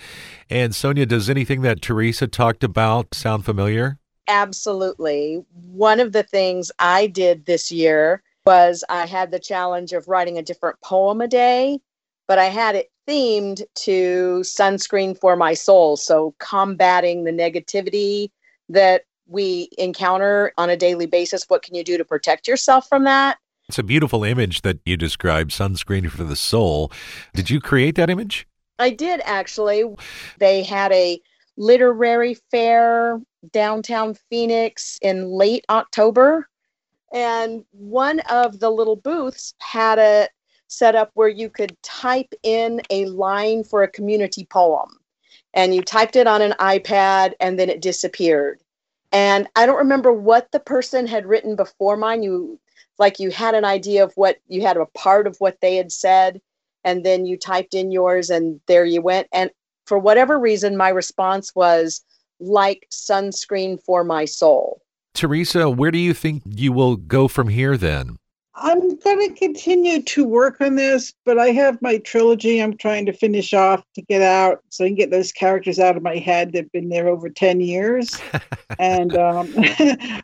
And 0.51 0.75
Sonia, 0.75 1.07
does 1.07 1.29
anything 1.29 1.63
that 1.63 1.83
Teresa 1.83 2.27
talked 2.27 2.63
about 2.63 3.15
sound 3.15 3.45
familiar? 3.45 3.99
Absolutely. 4.29 5.43
One 5.73 6.01
of 6.01 6.13
the 6.13 6.23
things 6.23 6.71
I 6.79 7.07
did 7.07 7.47
this 7.47 7.73
year 7.73 8.23
was 8.45 8.85
I 8.89 9.07
had 9.07 9.31
the 9.31 9.39
challenge 9.39 9.93
of 9.93 10.07
writing 10.07 10.39
a 10.39 10.43
different 10.43 10.81
poem 10.83 11.21
a 11.21 11.29
day, 11.29 11.81
but 12.27 12.39
I 12.39 12.45
had 12.45 12.75
it 12.75 12.91
themed 13.09 13.65
to 13.75 14.41
sunscreen 14.43 15.19
for 15.19 15.35
my 15.35 15.55
soul. 15.55 15.97
So 15.97 16.35
combating 16.39 17.25
the 17.25 17.33
negativity 17.33 18.31
that 18.69 19.05
we 19.27 19.69
encounter 19.79 20.53
on 20.59 20.71
a 20.71 20.77
daily 20.77 21.07
basis. 21.07 21.45
What 21.49 21.63
can 21.63 21.75
you 21.75 21.85
do 21.85 21.99
to 21.99 22.05
protect 22.05 22.47
yourself 22.47 22.89
from 22.89 23.05
that? 23.05 23.39
It's 23.69 23.79
a 23.79 23.83
beautiful 23.83 24.25
image 24.25 24.63
that 24.63 24.79
you 24.87 24.97
described, 24.97 25.51
sunscreen 25.51 26.11
for 26.11 26.25
the 26.25 26.37
soul. 26.37 26.91
Did 27.35 27.51
you 27.51 27.61
create 27.61 27.97
that 27.97 28.09
image? 28.09 28.47
I 28.79 28.91
did 28.91 29.21
actually. 29.25 29.85
They 30.39 30.63
had 30.63 30.93
a 30.93 31.21
literary 31.57 32.35
fair 32.51 33.21
downtown 33.53 34.15
Phoenix 34.31 34.99
in 35.03 35.31
late 35.31 35.65
October. 35.71 36.49
And 37.13 37.65
one 37.73 38.21
of 38.31 38.61
the 38.61 38.71
little 38.71 38.97
booths 38.97 39.55
had 39.59 39.99
a 39.99 40.29
set 40.67 40.95
up 40.95 41.11
where 41.15 41.29
you 41.29 41.49
could 41.49 41.77
type 41.83 42.33
in 42.43 42.83
a 42.91 43.07
line 43.07 43.65
for 43.65 43.83
a 43.83 43.89
community 43.89 44.45
poem. 44.45 44.99
And 45.55 45.75
you 45.75 45.83
typed 45.83 46.17
it 46.17 46.27
on 46.27 46.43
an 46.43 46.55
iPad 46.61 47.33
and 47.41 47.59
then 47.59 47.71
it 47.71 47.81
disappeared. 47.81 48.61
And 49.13 49.49
I 49.57 49.65
don't 49.65 49.79
remember 49.79 50.13
what 50.13 50.53
the 50.53 50.61
person 50.61 51.07
had 51.07 51.27
written 51.27 51.57
before 51.57 51.97
mine. 51.97 52.23
You 52.23 52.61
like 52.99 53.19
you 53.19 53.31
had 53.31 53.55
an 53.55 53.65
idea 53.65 54.05
of 54.05 54.13
what 54.15 54.39
you 54.49 54.63
had 54.63 54.77
a 54.77 54.87
part 54.87 55.27
of 55.27 55.37
what 55.39 55.61
they 55.61 55.77
had 55.77 55.93
said, 55.93 56.41
and 56.85 57.05
then 57.05 57.25
you 57.25 57.37
typed 57.37 57.75
in 57.75 57.91
yours, 57.91 58.29
and 58.29 58.61
there 58.67 58.85
you 58.85 59.01
went. 59.01 59.29
And 59.33 59.51
for 59.87 59.99
whatever 59.99 60.39
reason, 60.39 60.77
my 60.77 60.91
response 60.91 61.55
was 61.55 62.05
like 62.41 62.87
sunscreen 62.93 63.83
for 63.83 64.05
my 64.05 64.25
soul. 64.25 64.81
Teresa, 65.15 65.69
where 65.69 65.91
do 65.91 65.99
you 65.99 66.15
think 66.15 66.43
you 66.47 66.73
will 66.73 66.97
go 66.97 67.29
from 67.29 67.49
here 67.49 67.77
then? 67.77 68.19
I'm 68.61 68.97
going 68.97 69.29
to 69.29 69.35
continue 69.35 70.03
to 70.03 70.25
work 70.25 70.61
on 70.61 70.75
this, 70.75 71.15
but 71.25 71.39
I 71.39 71.49
have 71.49 71.81
my 71.81 71.99
trilogy 71.99 72.61
I'm 72.61 72.77
trying 72.77 73.07
to 73.07 73.13
finish 73.13 73.55
off 73.55 73.85
to 73.95 74.03
get 74.03 74.21
out 74.21 74.63
so 74.69 74.85
I 74.85 74.89
can 74.89 74.97
get 74.97 75.11
those 75.11 75.31
characters 75.31 75.79
out 75.79 75.97
of 75.97 76.03
my 76.03 76.17
head 76.17 76.53
that 76.53 76.65
have 76.65 76.73
been 76.73 76.89
there 76.89 77.09
over 77.09 77.29
10 77.29 77.61
years. 77.61 78.21
and 78.79 79.17
um, 79.17 79.53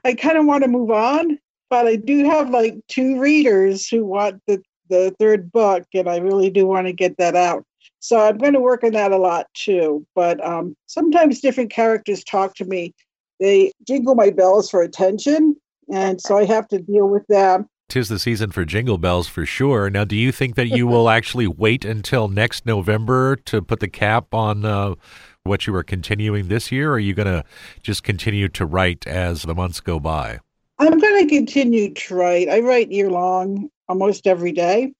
I 0.04 0.16
kind 0.18 0.36
of 0.36 0.46
want 0.46 0.64
to 0.64 0.68
move 0.68 0.90
on, 0.90 1.38
but 1.70 1.86
I 1.86 1.96
do 1.96 2.24
have 2.24 2.50
like 2.50 2.76
two 2.88 3.20
readers 3.20 3.88
who 3.88 4.04
want 4.04 4.42
the, 4.46 4.60
the 4.90 5.14
third 5.18 5.52
book, 5.52 5.84
and 5.94 6.08
I 6.08 6.16
really 6.18 6.50
do 6.50 6.66
want 6.66 6.88
to 6.88 6.92
get 6.92 7.16
that 7.18 7.36
out. 7.36 7.64
So 8.00 8.20
I'm 8.20 8.38
going 8.38 8.52
to 8.52 8.60
work 8.60 8.84
on 8.84 8.92
that 8.92 9.12
a 9.12 9.16
lot 9.16 9.46
too. 9.54 10.06
But 10.14 10.44
um, 10.44 10.76
sometimes 10.86 11.40
different 11.40 11.70
characters 11.70 12.24
talk 12.24 12.54
to 12.56 12.64
me. 12.64 12.94
They 13.40 13.72
jingle 13.86 14.14
my 14.14 14.30
bells 14.30 14.70
for 14.70 14.82
attention. 14.82 15.56
And 15.92 16.20
so 16.20 16.38
I 16.38 16.44
have 16.44 16.68
to 16.68 16.78
deal 16.78 17.08
with 17.08 17.26
them 17.26 17.68
Tis 17.88 18.08
the 18.08 18.18
season 18.18 18.50
for 18.50 18.64
jingle 18.64 18.96
bells 18.96 19.28
for 19.28 19.44
sure. 19.44 19.90
Now, 19.90 20.04
do 20.04 20.16
you 20.16 20.32
think 20.32 20.54
that 20.54 20.68
you 20.68 20.86
will 20.86 21.10
actually 21.10 21.46
wait 21.46 21.84
until 21.84 22.28
next 22.28 22.64
November 22.64 23.36
to 23.36 23.60
put 23.60 23.80
the 23.80 23.88
cap 23.88 24.32
on 24.32 24.64
uh, 24.64 24.94
what 25.42 25.66
you 25.66 25.74
are 25.74 25.82
continuing 25.82 26.48
this 26.48 26.72
year, 26.72 26.90
or 26.90 26.94
are 26.94 26.98
you 26.98 27.12
going 27.12 27.26
to 27.26 27.44
just 27.82 28.02
continue 28.02 28.48
to 28.48 28.64
write 28.64 29.06
as 29.06 29.42
the 29.42 29.54
months 29.54 29.80
go 29.80 30.00
by? 30.00 30.40
I'm 30.78 30.98
going 30.98 31.28
to 31.28 31.34
continue 31.34 31.92
to 31.92 32.14
write. 32.14 32.48
I 32.48 32.60
write 32.60 32.90
year 32.90 33.10
long 33.10 33.68
almost 33.86 34.26
every 34.26 34.52
day, 34.52 34.94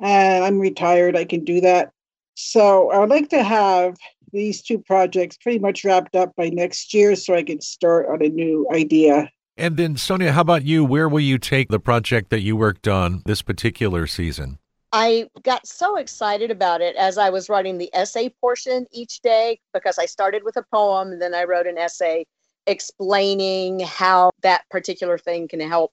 and 0.00 0.42
I'm 0.42 0.58
retired. 0.58 1.16
I 1.16 1.26
can 1.26 1.44
do 1.44 1.60
that. 1.60 1.92
So 2.34 2.90
I 2.90 2.98
would 2.98 3.10
like 3.10 3.28
to 3.30 3.42
have 3.42 3.96
these 4.32 4.62
two 4.62 4.78
projects 4.78 5.36
pretty 5.36 5.58
much 5.58 5.84
wrapped 5.84 6.16
up 6.16 6.34
by 6.36 6.48
next 6.48 6.94
year 6.94 7.14
so 7.16 7.34
I 7.34 7.42
can 7.42 7.60
start 7.60 8.06
on 8.08 8.24
a 8.24 8.28
new 8.28 8.66
idea 8.72 9.30
and 9.56 9.76
then, 9.76 9.96
Sonia, 9.96 10.32
how 10.32 10.40
about 10.40 10.64
you? 10.64 10.84
Where 10.84 11.08
will 11.08 11.20
you 11.20 11.38
take 11.38 11.68
the 11.68 11.78
project 11.78 12.30
that 12.30 12.40
you 12.40 12.56
worked 12.56 12.88
on 12.88 13.22
this 13.26 13.42
particular 13.42 14.06
season? 14.06 14.58
I 14.92 15.28
got 15.42 15.66
so 15.66 15.96
excited 15.96 16.50
about 16.50 16.80
it 16.80 16.96
as 16.96 17.16
I 17.16 17.30
was 17.30 17.48
writing 17.48 17.78
the 17.78 17.90
essay 17.94 18.28
portion 18.28 18.86
each 18.92 19.20
day 19.20 19.60
because 19.72 19.98
I 19.98 20.06
started 20.06 20.42
with 20.44 20.56
a 20.56 20.64
poem 20.70 21.12
and 21.12 21.22
then 21.22 21.34
I 21.34 21.44
wrote 21.44 21.66
an 21.66 21.78
essay 21.78 22.26
explaining 22.66 23.80
how 23.80 24.30
that 24.42 24.62
particular 24.70 25.18
thing 25.18 25.48
can 25.48 25.60
help 25.60 25.92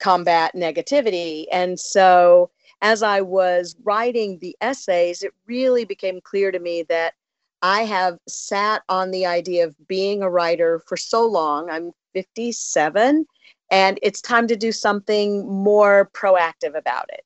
combat 0.00 0.52
negativity. 0.54 1.46
And 1.52 1.78
so 1.78 2.50
as 2.82 3.02
I 3.02 3.20
was 3.20 3.76
writing 3.84 4.38
the 4.38 4.56
essays, 4.60 5.22
it 5.22 5.32
really 5.46 5.84
became 5.84 6.20
clear 6.20 6.50
to 6.50 6.58
me 6.58 6.82
that 6.88 7.14
I 7.62 7.82
have 7.82 8.18
sat 8.26 8.82
on 8.88 9.10
the 9.10 9.26
idea 9.26 9.66
of 9.66 9.76
being 9.86 10.22
a 10.22 10.30
writer 10.30 10.82
for 10.86 10.96
so 10.96 11.26
long. 11.26 11.68
I'm 11.68 11.92
57, 12.14 13.26
and 13.70 13.98
it's 14.02 14.20
time 14.20 14.46
to 14.48 14.56
do 14.56 14.72
something 14.72 15.46
more 15.46 16.10
proactive 16.14 16.76
about 16.76 17.06
it. 17.10 17.22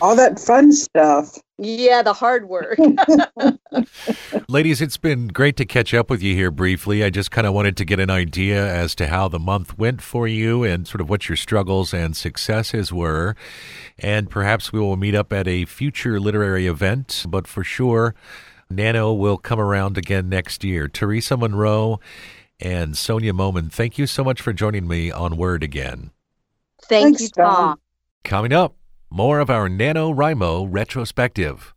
All 0.00 0.16
that 0.16 0.40
fun 0.40 0.72
stuff. 0.72 1.38
Yeah, 1.56 2.02
the 2.02 2.12
hard 2.12 2.48
work. 2.48 2.78
Ladies, 4.48 4.80
it's 4.80 4.96
been 4.96 5.28
great 5.28 5.56
to 5.56 5.64
catch 5.64 5.94
up 5.94 6.10
with 6.10 6.20
you 6.20 6.34
here 6.34 6.50
briefly. 6.50 7.04
I 7.04 7.10
just 7.10 7.30
kind 7.30 7.46
of 7.46 7.54
wanted 7.54 7.76
to 7.76 7.84
get 7.84 8.00
an 8.00 8.10
idea 8.10 8.66
as 8.66 8.96
to 8.96 9.06
how 9.06 9.28
the 9.28 9.38
month 9.38 9.78
went 9.78 10.02
for 10.02 10.26
you 10.26 10.64
and 10.64 10.88
sort 10.88 11.00
of 11.00 11.08
what 11.08 11.28
your 11.28 11.36
struggles 11.36 11.94
and 11.94 12.16
successes 12.16 12.92
were. 12.92 13.36
And 13.96 14.28
perhaps 14.28 14.72
we 14.72 14.80
will 14.80 14.96
meet 14.96 15.14
up 15.14 15.32
at 15.32 15.46
a 15.46 15.64
future 15.64 16.18
literary 16.18 16.66
event, 16.66 17.24
but 17.28 17.46
for 17.46 17.62
sure, 17.62 18.16
Nano 18.68 19.12
will 19.12 19.38
come 19.38 19.60
around 19.60 19.96
again 19.96 20.28
next 20.28 20.64
year. 20.64 20.88
Teresa 20.88 21.36
Monroe 21.36 22.00
and 22.58 22.96
Sonia 22.96 23.32
Momen, 23.32 23.70
thank 23.70 23.96
you 23.96 24.08
so 24.08 24.24
much 24.24 24.40
for 24.40 24.52
joining 24.52 24.88
me 24.88 25.12
on 25.12 25.36
Word 25.36 25.62
again. 25.62 26.10
Thank 26.82 27.18
Thanks, 27.18 27.22
you, 27.22 27.28
Tom. 27.28 27.78
Coming 28.24 28.52
up, 28.52 28.74
more 29.14 29.38
of 29.38 29.48
our 29.48 29.68
NaNoWriMo 29.68 30.66
retrospective. 30.68 31.72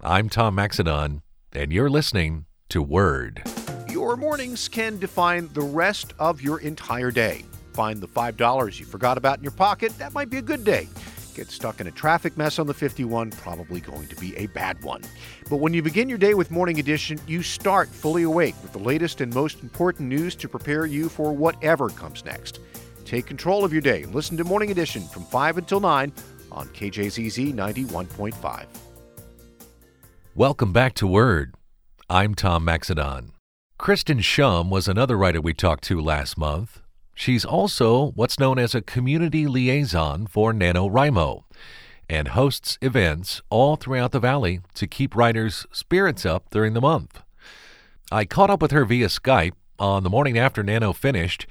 I'm 0.00 0.28
Tom 0.28 0.56
Maxedon, 0.56 1.22
and 1.52 1.72
you're 1.72 1.88
listening 1.88 2.46
to 2.70 2.82
Word. 2.82 3.40
Your 3.88 4.16
mornings 4.16 4.66
can 4.66 4.98
define 4.98 5.48
the 5.52 5.60
rest 5.60 6.12
of 6.18 6.42
your 6.42 6.58
entire 6.58 7.12
day. 7.12 7.44
Find 7.72 8.00
the 8.00 8.08
$5 8.08 8.80
you 8.80 8.84
forgot 8.84 9.16
about 9.16 9.38
in 9.38 9.44
your 9.44 9.52
pocket, 9.52 9.96
that 9.98 10.12
might 10.12 10.28
be 10.28 10.38
a 10.38 10.42
good 10.42 10.64
day. 10.64 10.88
Get 11.36 11.52
stuck 11.52 11.80
in 11.80 11.86
a 11.86 11.92
traffic 11.92 12.36
mess 12.36 12.58
on 12.58 12.66
the 12.66 12.74
51, 12.74 13.30
probably 13.30 13.78
going 13.78 14.08
to 14.08 14.16
be 14.16 14.36
a 14.36 14.48
bad 14.48 14.82
one. 14.82 15.02
But 15.48 15.58
when 15.58 15.72
you 15.72 15.82
begin 15.82 16.08
your 16.08 16.18
day 16.18 16.34
with 16.34 16.50
Morning 16.50 16.80
Edition, 16.80 17.20
you 17.28 17.44
start 17.44 17.88
fully 17.88 18.24
awake 18.24 18.56
with 18.64 18.72
the 18.72 18.80
latest 18.80 19.20
and 19.20 19.32
most 19.32 19.62
important 19.62 20.08
news 20.08 20.34
to 20.34 20.48
prepare 20.48 20.84
you 20.84 21.08
for 21.08 21.32
whatever 21.32 21.90
comes 21.90 22.24
next. 22.24 22.58
Take 23.04 23.26
control 23.26 23.64
of 23.64 23.72
your 23.72 23.82
day 23.82 24.02
and 24.02 24.12
listen 24.12 24.36
to 24.36 24.42
Morning 24.42 24.72
Edition 24.72 25.02
from 25.02 25.22
5 25.26 25.58
until 25.58 25.78
9 25.78 26.12
on 26.50 26.68
KJZZ 26.68 27.54
91.5. 27.54 28.66
Welcome 30.34 30.72
back 30.72 30.94
to 30.94 31.06
Word. 31.06 31.54
I'm 32.10 32.34
Tom 32.34 32.64
Maxedon. 32.64 33.30
Kristen 33.78 34.20
Shum 34.20 34.70
was 34.70 34.88
another 34.88 35.16
writer 35.16 35.40
we 35.40 35.54
talked 35.54 35.84
to 35.84 36.00
last 36.00 36.38
month. 36.38 36.80
She's 37.14 37.44
also 37.44 38.10
what's 38.12 38.38
known 38.38 38.58
as 38.58 38.74
a 38.74 38.82
community 38.82 39.46
liaison 39.46 40.26
for 40.26 40.52
NaNoWriMo 40.52 41.42
and 42.08 42.28
hosts 42.28 42.78
events 42.82 43.42
all 43.50 43.76
throughout 43.76 44.12
the 44.12 44.20
valley 44.20 44.60
to 44.74 44.86
keep 44.86 45.16
writers' 45.16 45.66
spirits 45.72 46.24
up 46.24 46.50
during 46.50 46.74
the 46.74 46.80
month. 46.80 47.22
I 48.12 48.24
caught 48.24 48.50
up 48.50 48.62
with 48.62 48.70
her 48.70 48.84
via 48.84 49.08
Skype 49.08 49.54
on 49.78 50.02
the 50.02 50.10
morning 50.10 50.38
after 50.38 50.62
Nano 50.62 50.92
finished 50.92 51.46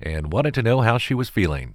and 0.00 0.32
wanted 0.32 0.54
to 0.54 0.62
know 0.62 0.80
how 0.80 0.96
she 0.98 1.14
was 1.14 1.28
feeling. 1.28 1.74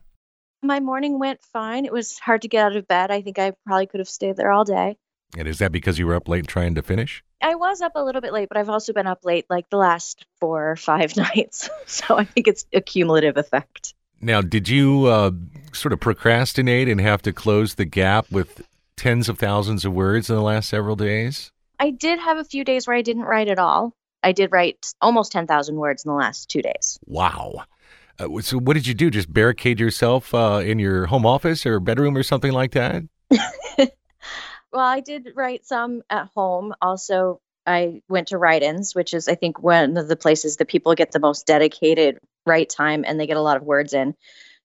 My 0.62 0.80
morning 0.80 1.20
went 1.20 1.44
fine. 1.44 1.86
It 1.86 1.94
was 1.94 2.18
hard 2.20 2.42
to 2.44 2.48
get 2.48 2.66
out 2.66 2.76
of 2.76 2.88
bed. 2.88 3.12
I 3.12 3.22
think 3.22 3.40
I 3.40 3.54
probably 3.66 3.88
could 3.88 4.00
have 4.00 4.10
stayed 4.10 4.36
there 4.36 4.52
all 4.52 4.64
day. 4.64 4.98
And 5.38 5.48
is 5.48 5.60
that 5.60 5.72
because 5.72 6.00
you 6.00 6.08
were 6.08 6.16
up 6.16 6.28
late 6.28 6.48
trying 6.48 6.76
to 6.76 6.82
finish? 6.82 7.24
I 7.42 7.56
was 7.56 7.82
up 7.82 7.92
a 7.96 8.04
little 8.04 8.22
bit 8.22 8.34
late, 8.34 8.50
but 8.50 8.58
I've 8.58 8.70
also 8.70 8.94
been 8.94 9.08
up 9.08 9.20
late 9.24 9.46
like 9.50 9.70
the 9.70 9.78
last 9.78 10.26
four 10.40 10.72
or 10.72 10.76
five 10.76 11.16
nights. 11.18 11.70
So 11.88 12.18
I 12.18 12.26
think 12.26 12.48
it's 12.48 12.66
a 12.74 12.82
cumulative 12.82 13.38
effect. 13.38 13.94
Now, 14.22 14.42
did 14.42 14.68
you 14.68 15.06
uh, 15.06 15.32
sort 15.72 15.94
of 15.94 16.00
procrastinate 16.00 16.90
and 16.90 17.00
have 17.00 17.22
to 17.24 17.34
close 17.34 17.76
the 17.76 17.86
gap 17.86 18.32
with 18.32 18.66
tens 18.98 19.30
of 19.30 19.38
thousands 19.38 19.86
of 19.86 19.94
words 19.94 20.30
in 20.30 20.36
the 20.36 20.42
last 20.42 20.70
several 20.70 20.96
days? 20.96 21.52
I 21.80 21.92
did 21.92 22.20
have 22.20 22.38
a 22.38 22.44
few 22.44 22.64
days 22.64 22.88
where 22.88 22.96
I 22.96 23.02
didn't 23.02 23.24
write 23.24 23.50
at 23.50 23.60
all. 23.60 23.94
I 24.24 24.32
did 24.32 24.52
write 24.52 24.94
almost 25.02 25.32
10,000 25.32 25.76
words 25.76 26.04
in 26.06 26.10
the 26.10 26.16
last 26.16 26.50
two 26.50 26.62
days. 26.62 26.98
Wow. 27.06 27.66
Uh, 28.20 28.42
so, 28.42 28.58
what 28.58 28.74
did 28.74 28.88
you 28.88 28.94
do? 28.94 29.10
Just 29.10 29.32
barricade 29.32 29.80
yourself 29.80 30.34
uh, 30.34 30.62
in 30.64 30.80
your 30.80 31.06
home 31.08 31.26
office 31.26 31.66
or 31.66 31.80
bedroom 31.80 32.16
or 32.16 32.24
something 32.24 32.52
like 32.52 32.72
that? 32.72 33.04
well, 33.30 33.90
I 34.74 35.02
did 35.02 35.32
write 35.36 35.66
some 35.66 36.02
at 36.10 36.30
home. 36.36 36.74
Also, 36.82 37.42
I 37.66 38.02
went 38.08 38.30
to 38.30 38.38
write 38.38 38.64
ins, 38.64 38.94
which 38.96 39.14
is, 39.14 39.28
I 39.28 39.36
think, 39.36 39.62
one 39.62 39.98
of 39.98 40.08
the 40.08 40.16
places 40.16 40.58
that 40.58 40.68
people 40.68 40.94
get 40.96 41.12
the 41.12 41.20
most 41.20 41.48
dedicated 41.48 42.20
write 42.46 42.70
time 42.70 43.04
and 43.06 43.20
they 43.20 43.28
get 43.28 43.38
a 43.38 43.42
lot 43.42 43.58
of 43.58 43.64
words 43.64 43.94
in. 43.94 44.16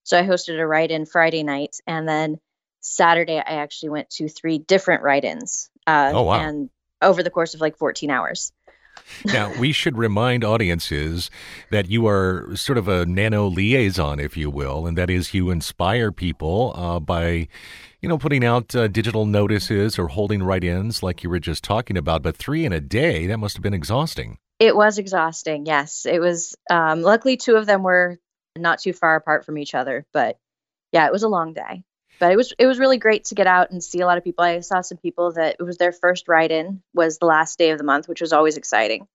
So 0.03 0.19
I 0.19 0.23
hosted 0.23 0.59
a 0.59 0.65
write 0.65 0.91
in 0.91 1.05
Friday 1.05 1.43
night. 1.43 1.77
And 1.87 2.07
then 2.07 2.39
Saturday, 2.81 3.37
I 3.37 3.55
actually 3.55 3.89
went 3.89 4.09
to 4.11 4.27
three 4.27 4.59
different 4.59 5.03
write 5.03 5.23
ins. 5.23 5.69
Uh, 5.87 6.11
oh, 6.13 6.23
wow. 6.23 6.39
And 6.39 6.69
over 7.01 7.23
the 7.23 7.29
course 7.29 7.53
of 7.55 7.61
like 7.61 7.77
14 7.77 8.09
hours. 8.11 8.51
Now, 9.25 9.53
we 9.59 9.71
should 9.71 9.97
remind 9.97 10.43
audiences 10.43 11.29
that 11.69 11.89
you 11.89 12.07
are 12.07 12.49
sort 12.55 12.77
of 12.77 12.87
a 12.87 13.05
nano 13.05 13.47
liaison, 13.47 14.19
if 14.19 14.35
you 14.35 14.49
will, 14.49 14.87
and 14.87 14.97
that 14.97 15.09
is 15.09 15.33
you 15.33 15.49
inspire 15.49 16.11
people 16.11 16.73
uh, 16.75 16.99
by, 16.99 17.47
you 18.01 18.09
know, 18.09 18.17
putting 18.17 18.43
out 18.43 18.75
uh, 18.75 18.87
digital 18.87 19.25
notices 19.25 19.99
or 19.99 20.07
holding 20.07 20.43
write 20.43 20.63
ins 20.63 21.03
like 21.03 21.23
you 21.23 21.29
were 21.29 21.39
just 21.39 21.63
talking 21.63 21.97
about. 21.97 22.21
But 22.23 22.37
three 22.37 22.65
in 22.65 22.73
a 22.73 22.81
day, 22.81 23.27
that 23.27 23.37
must 23.37 23.55
have 23.55 23.63
been 23.63 23.73
exhausting. 23.73 24.37
It 24.59 24.75
was 24.75 24.97
exhausting. 24.97 25.65
Yes. 25.65 26.05
It 26.05 26.19
was, 26.19 26.55
um, 26.69 27.01
luckily, 27.01 27.37
two 27.37 27.55
of 27.55 27.65
them 27.65 27.83
were 27.83 28.17
not 28.57 28.79
too 28.79 28.93
far 28.93 29.15
apart 29.15 29.45
from 29.45 29.57
each 29.57 29.73
other. 29.73 30.05
But 30.13 30.37
yeah, 30.91 31.05
it 31.07 31.11
was 31.11 31.23
a 31.23 31.29
long 31.29 31.53
day 31.53 31.83
but 32.21 32.31
it 32.31 32.37
was 32.37 32.53
it 32.59 32.67
was 32.67 32.77
really 32.77 32.99
great 32.99 33.25
to 33.25 33.35
get 33.35 33.47
out 33.47 33.71
and 33.71 33.83
see 33.83 33.99
a 33.99 34.05
lot 34.05 34.17
of 34.19 34.23
people. 34.23 34.45
I 34.45 34.59
saw 34.59 34.81
some 34.81 34.99
people 34.99 35.31
that 35.33 35.55
it 35.59 35.63
was 35.63 35.77
their 35.77 35.91
first 35.91 36.27
write-in 36.27 36.83
was 36.93 37.17
the 37.17 37.25
last 37.25 37.57
day 37.57 37.71
of 37.71 37.79
the 37.79 37.83
month, 37.83 38.07
which 38.07 38.21
was 38.21 38.31
always 38.31 38.57
exciting. 38.57 39.07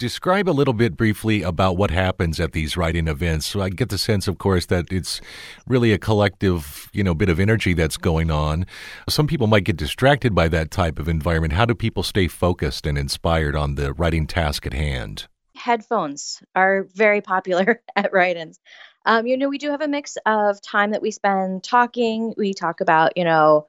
Describe 0.00 0.48
a 0.48 0.50
little 0.50 0.74
bit 0.74 0.96
briefly 0.96 1.42
about 1.42 1.76
what 1.76 1.92
happens 1.92 2.40
at 2.40 2.50
these 2.50 2.76
writing 2.76 3.06
events. 3.06 3.46
So 3.46 3.60
I 3.60 3.68
get 3.68 3.90
the 3.90 3.98
sense, 3.98 4.26
of 4.26 4.38
course, 4.38 4.66
that 4.66 4.90
it's 4.90 5.20
really 5.68 5.92
a 5.92 5.98
collective, 5.98 6.90
you 6.92 7.04
know, 7.04 7.14
bit 7.14 7.28
of 7.28 7.38
energy 7.38 7.74
that's 7.74 7.96
going 7.96 8.28
on. 8.28 8.66
Some 9.08 9.28
people 9.28 9.46
might 9.46 9.62
get 9.62 9.76
distracted 9.76 10.34
by 10.34 10.48
that 10.48 10.72
type 10.72 10.98
of 10.98 11.08
environment. 11.08 11.52
How 11.52 11.66
do 11.66 11.76
people 11.76 12.02
stay 12.02 12.26
focused 12.26 12.84
and 12.88 12.98
inspired 12.98 13.54
on 13.54 13.76
the 13.76 13.92
writing 13.92 14.26
task 14.26 14.66
at 14.66 14.72
hand? 14.72 15.28
Headphones 15.54 16.42
are 16.56 16.88
very 16.92 17.20
popular 17.20 17.80
at 17.94 18.12
write-ins. 18.12 18.58
Um, 19.04 19.26
you 19.26 19.36
know, 19.36 19.48
we 19.48 19.58
do 19.58 19.70
have 19.70 19.80
a 19.80 19.88
mix 19.88 20.16
of 20.26 20.60
time 20.60 20.92
that 20.92 21.02
we 21.02 21.10
spend 21.10 21.64
talking. 21.64 22.34
We 22.36 22.54
talk 22.54 22.80
about, 22.80 23.16
you 23.16 23.24
know, 23.24 23.68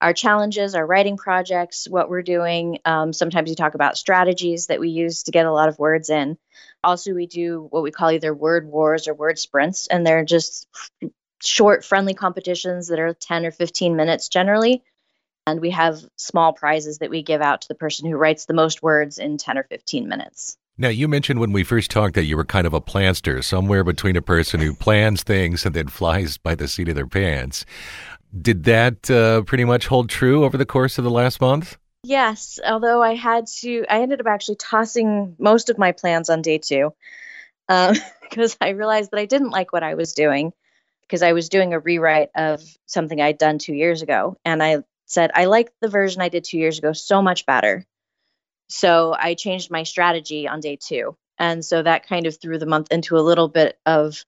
our 0.00 0.12
challenges, 0.12 0.74
our 0.74 0.84
writing 0.84 1.16
projects, 1.16 1.88
what 1.88 2.10
we're 2.10 2.22
doing. 2.22 2.80
Um, 2.84 3.12
sometimes 3.12 3.48
we 3.48 3.54
talk 3.54 3.74
about 3.74 3.96
strategies 3.96 4.66
that 4.66 4.80
we 4.80 4.88
use 4.88 5.22
to 5.24 5.30
get 5.30 5.46
a 5.46 5.52
lot 5.52 5.68
of 5.68 5.78
words 5.78 6.10
in. 6.10 6.36
Also, 6.82 7.14
we 7.14 7.26
do 7.26 7.68
what 7.70 7.84
we 7.84 7.92
call 7.92 8.10
either 8.10 8.34
word 8.34 8.66
wars 8.66 9.06
or 9.06 9.14
word 9.14 9.38
sprints, 9.38 9.86
and 9.86 10.04
they're 10.04 10.24
just 10.24 10.66
short, 11.40 11.84
friendly 11.84 12.14
competitions 12.14 12.88
that 12.88 12.98
are 12.98 13.14
10 13.14 13.46
or 13.46 13.52
15 13.52 13.94
minutes 13.94 14.28
generally. 14.28 14.82
And 15.46 15.60
we 15.60 15.70
have 15.70 16.00
small 16.16 16.52
prizes 16.52 16.98
that 16.98 17.10
we 17.10 17.22
give 17.22 17.40
out 17.40 17.62
to 17.62 17.68
the 17.68 17.74
person 17.74 18.08
who 18.08 18.16
writes 18.16 18.46
the 18.46 18.54
most 18.54 18.82
words 18.82 19.18
in 19.18 19.38
10 19.38 19.58
or 19.58 19.64
15 19.64 20.08
minutes. 20.08 20.56
Now, 20.78 20.88
you 20.88 21.06
mentioned 21.06 21.38
when 21.38 21.52
we 21.52 21.64
first 21.64 21.90
talked 21.90 22.14
that 22.14 22.24
you 22.24 22.36
were 22.36 22.44
kind 22.44 22.66
of 22.66 22.72
a 22.72 22.80
planster, 22.80 23.42
somewhere 23.42 23.84
between 23.84 24.16
a 24.16 24.22
person 24.22 24.60
who 24.60 24.74
plans 24.74 25.22
things 25.22 25.66
and 25.66 25.74
then 25.74 25.88
flies 25.88 26.38
by 26.38 26.54
the 26.54 26.66
seat 26.66 26.88
of 26.88 26.94
their 26.94 27.06
pants. 27.06 27.66
Did 28.40 28.64
that 28.64 29.10
uh, 29.10 29.42
pretty 29.42 29.64
much 29.64 29.86
hold 29.86 30.08
true 30.08 30.44
over 30.44 30.56
the 30.56 30.64
course 30.64 30.96
of 30.96 31.04
the 31.04 31.10
last 31.10 31.40
month? 31.42 31.76
Yes, 32.04 32.58
although 32.66 33.02
I 33.02 33.14
had 33.14 33.46
to, 33.58 33.84
I 33.88 34.00
ended 34.00 34.20
up 34.20 34.26
actually 34.26 34.56
tossing 34.56 35.36
most 35.38 35.68
of 35.68 35.78
my 35.78 35.92
plans 35.92 36.30
on 36.30 36.40
day 36.40 36.58
two 36.58 36.94
um, 37.68 37.94
because 38.22 38.56
I 38.60 38.70
realized 38.70 39.10
that 39.10 39.20
I 39.20 39.26
didn't 39.26 39.50
like 39.50 39.72
what 39.72 39.82
I 39.82 39.94
was 39.94 40.14
doing 40.14 40.52
because 41.02 41.22
I 41.22 41.34
was 41.34 41.50
doing 41.50 41.74
a 41.74 41.78
rewrite 41.78 42.30
of 42.34 42.62
something 42.86 43.20
I'd 43.20 43.36
done 43.36 43.58
two 43.58 43.74
years 43.74 44.00
ago. 44.00 44.38
And 44.44 44.62
I 44.62 44.78
said, 45.04 45.30
I 45.34 45.44
like 45.44 45.70
the 45.80 45.88
version 45.88 46.22
I 46.22 46.30
did 46.30 46.44
two 46.44 46.58
years 46.58 46.78
ago 46.78 46.94
so 46.94 47.20
much 47.20 47.44
better. 47.44 47.84
So 48.68 49.14
I 49.18 49.34
changed 49.34 49.70
my 49.70 49.82
strategy 49.82 50.48
on 50.48 50.60
day 50.60 50.78
two. 50.82 51.16
And 51.38 51.64
so 51.64 51.82
that 51.82 52.06
kind 52.06 52.26
of 52.26 52.40
threw 52.40 52.58
the 52.58 52.66
month 52.66 52.88
into 52.90 53.16
a 53.16 53.20
little 53.20 53.48
bit 53.48 53.78
of, 53.84 54.24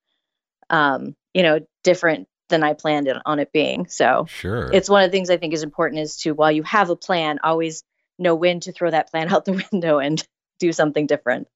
um, 0.70 1.14
you 1.32 1.42
know, 1.42 1.60
different 1.82 2.28
than 2.48 2.62
I 2.62 2.74
planned 2.74 3.08
it 3.08 3.16
on 3.24 3.38
it 3.38 3.52
being. 3.52 3.86
So 3.88 4.26
sure. 4.28 4.70
it's 4.72 4.88
one 4.88 5.02
of 5.02 5.10
the 5.10 5.16
things 5.16 5.30
I 5.30 5.36
think 5.36 5.54
is 5.54 5.62
important 5.62 6.00
is 6.00 6.16
to, 6.18 6.32
while 6.32 6.52
you 6.52 6.62
have 6.64 6.90
a 6.90 6.96
plan, 6.96 7.38
always 7.42 7.82
know 8.18 8.34
when 8.34 8.60
to 8.60 8.72
throw 8.72 8.90
that 8.90 9.10
plan 9.10 9.28
out 9.32 9.44
the 9.44 9.64
window 9.72 9.98
and 9.98 10.22
do 10.58 10.72
something 10.72 11.06
different. 11.06 11.48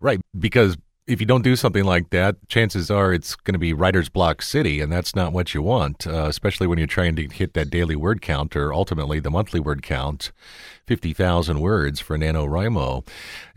Right. 0.00 0.20
Because 0.38 0.76
if 1.06 1.20
you 1.20 1.26
don't 1.26 1.42
do 1.42 1.54
something 1.54 1.84
like 1.84 2.10
that, 2.10 2.36
chances 2.48 2.90
are 2.90 3.12
it's 3.12 3.36
going 3.36 3.52
to 3.52 3.58
be 3.58 3.72
writer's 3.72 4.08
block 4.08 4.42
city, 4.42 4.80
and 4.80 4.92
that's 4.92 5.14
not 5.14 5.32
what 5.32 5.54
you 5.54 5.62
want, 5.62 6.06
uh, 6.06 6.26
especially 6.26 6.66
when 6.66 6.78
you're 6.78 6.86
trying 6.86 7.14
to 7.16 7.28
hit 7.28 7.54
that 7.54 7.70
daily 7.70 7.94
word 7.94 8.20
count 8.20 8.56
or 8.56 8.72
ultimately 8.72 9.20
the 9.20 9.30
monthly 9.30 9.60
word 9.60 9.82
count 9.82 10.32
50,000 10.86 11.60
words 11.60 12.00
for 12.00 12.18
NaNoWriMo. 12.18 13.06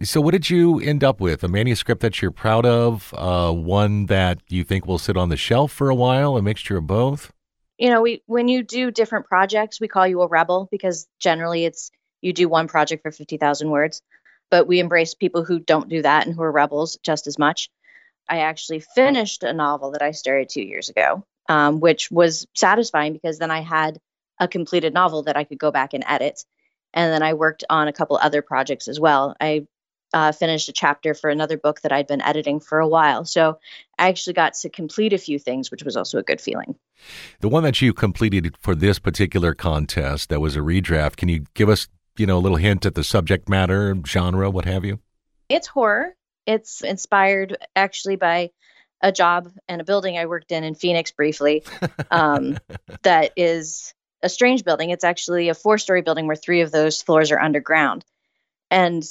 So, 0.04 0.22
what 0.22 0.32
did 0.32 0.50
you 0.50 0.80
end 0.80 1.04
up 1.04 1.20
with? 1.20 1.44
A 1.44 1.48
manuscript 1.48 2.02
that 2.02 2.22
you're 2.22 2.32
proud 2.32 2.66
of, 2.66 3.14
uh, 3.18 3.52
one 3.52 4.06
that 4.06 4.40
you 4.48 4.64
think 4.64 4.86
will 4.86 5.00
sit 5.00 5.18
on 5.18 5.30
the 5.30 5.38
shelf 5.38 5.72
for 5.72 5.90
a 5.90 5.96
while, 5.96 6.38
a 6.38 6.42
mixture 6.42 6.78
of 6.78 6.86
both? 6.86 7.32
You 7.80 7.90
know, 7.90 8.02
we 8.02 8.22
when 8.28 8.48
you 8.48 8.62
do 8.62 8.92
different 8.92 9.26
projects, 9.26 9.82
we 9.82 9.88
call 9.88 10.06
you 10.06 10.22
a 10.22 10.28
rebel 10.28 10.68
because 10.70 11.08
generally 11.20 11.66
it's 11.66 11.90
you 12.22 12.34
do 12.34 12.50
one 12.50 12.68
project 12.68 13.02
for 13.02 13.12
50,000 13.12 13.70
words 13.70 14.02
but 14.50 14.68
we 14.68 14.80
embrace 14.80 15.14
people 15.14 15.44
who 15.44 15.60
don't 15.60 15.90
do 15.90 16.02
that 16.02 16.26
and 16.26 16.36
who 16.36 16.42
are 16.42 16.52
rebels 16.52 16.98
just 17.04 17.28
as 17.28 17.38
much. 17.38 17.70
I 18.28 18.40
actually 18.40 18.80
finished 18.80 19.44
a 19.44 19.54
novel 19.54 19.92
that 19.92 20.02
I 20.02 20.12
started 20.12 20.50
two 20.50 20.62
years 20.62 20.90
ago, 20.90 21.26
um, 21.48 21.80
which 21.80 22.12
was 22.12 22.48
satisfying 22.56 23.14
because 23.14 23.40
then 23.40 23.52
I 23.52 23.62
had 23.62 24.00
a 24.40 24.48
completed 24.48 24.94
novel 24.94 25.24
that 25.24 25.38
I 25.38 25.44
could 25.44 25.60
go 25.60 25.72
back 25.72 25.94
and 25.94 26.04
edit. 26.08 26.44
And 26.94 27.12
then 27.12 27.24
I 27.24 27.34
worked 27.34 27.64
on 27.70 27.88
a 27.88 27.94
couple 27.94 28.18
other 28.18 28.42
projects 28.42 28.88
as 28.88 29.00
well. 29.00 29.36
I 29.40 29.68
uh, 30.14 30.32
finished 30.32 30.70
a 30.70 30.74
chapter 30.74 31.14
for 31.14 31.30
another 31.30 31.58
book 31.58 31.82
that 31.82 31.92
I'd 31.92 32.08
been 32.08 32.22
editing 32.22 32.60
for 32.60 32.80
a 32.80 32.88
while. 32.88 33.26
So 33.26 33.60
I 33.98 34.10
actually 34.10 34.34
got 34.34 34.56
to 34.56 34.70
complete 34.70 35.14
a 35.14 35.18
few 35.18 35.38
things, 35.38 35.70
which 35.70 35.84
was 35.84 35.96
also 35.96 36.18
a 36.18 36.24
good 36.24 36.42
feeling. 36.42 36.76
The 37.42 37.50
one 37.50 37.64
that 37.64 37.82
you 37.82 37.94
completed 37.94 38.56
for 38.60 38.74
this 38.76 38.98
particular 38.98 39.54
contest 39.54 40.30
that 40.30 40.40
was 40.40 40.56
a 40.56 40.60
redraft, 40.60 41.18
can 41.18 41.30
you 41.30 41.46
give 41.54 41.70
us 41.70 41.88
you 42.20 42.26
know, 42.26 42.38
a 42.38 42.40
little 42.40 42.58
hint 42.58 42.86
at 42.86 42.96
the 42.96 43.04
subject 43.04 43.50
matter, 43.50 43.96
genre, 44.06 44.50
what 44.50 44.66
have 44.66 44.86
you? 44.86 45.00
It's 45.48 45.68
horror. 45.68 46.16
It's 46.46 46.82
inspired 46.82 47.58
actually 47.76 48.16
by 48.16 48.52
a 49.02 49.12
job 49.12 49.52
and 49.68 49.82
a 49.82 49.86
building 49.86 50.18
I 50.18 50.26
worked 50.26 50.52
in 50.52 50.64
in 50.64 50.76
Phoenix 50.76 51.12
briefly. 51.12 51.64
Um, 52.12 52.58
that 53.04 53.34
is 53.36 53.94
a 54.24 54.30
strange 54.30 54.64
building. 54.64 54.90
It's 54.90 55.04
actually 55.04 55.50
a 55.50 55.54
four 55.54 55.78
story 55.78 56.02
building 56.02 56.26
where 56.26 56.36
three 56.36 56.62
of 56.62 56.72
those 56.72 57.04
floors 57.04 57.32
are 57.32 57.40
underground. 57.40 58.04
And 58.72 59.04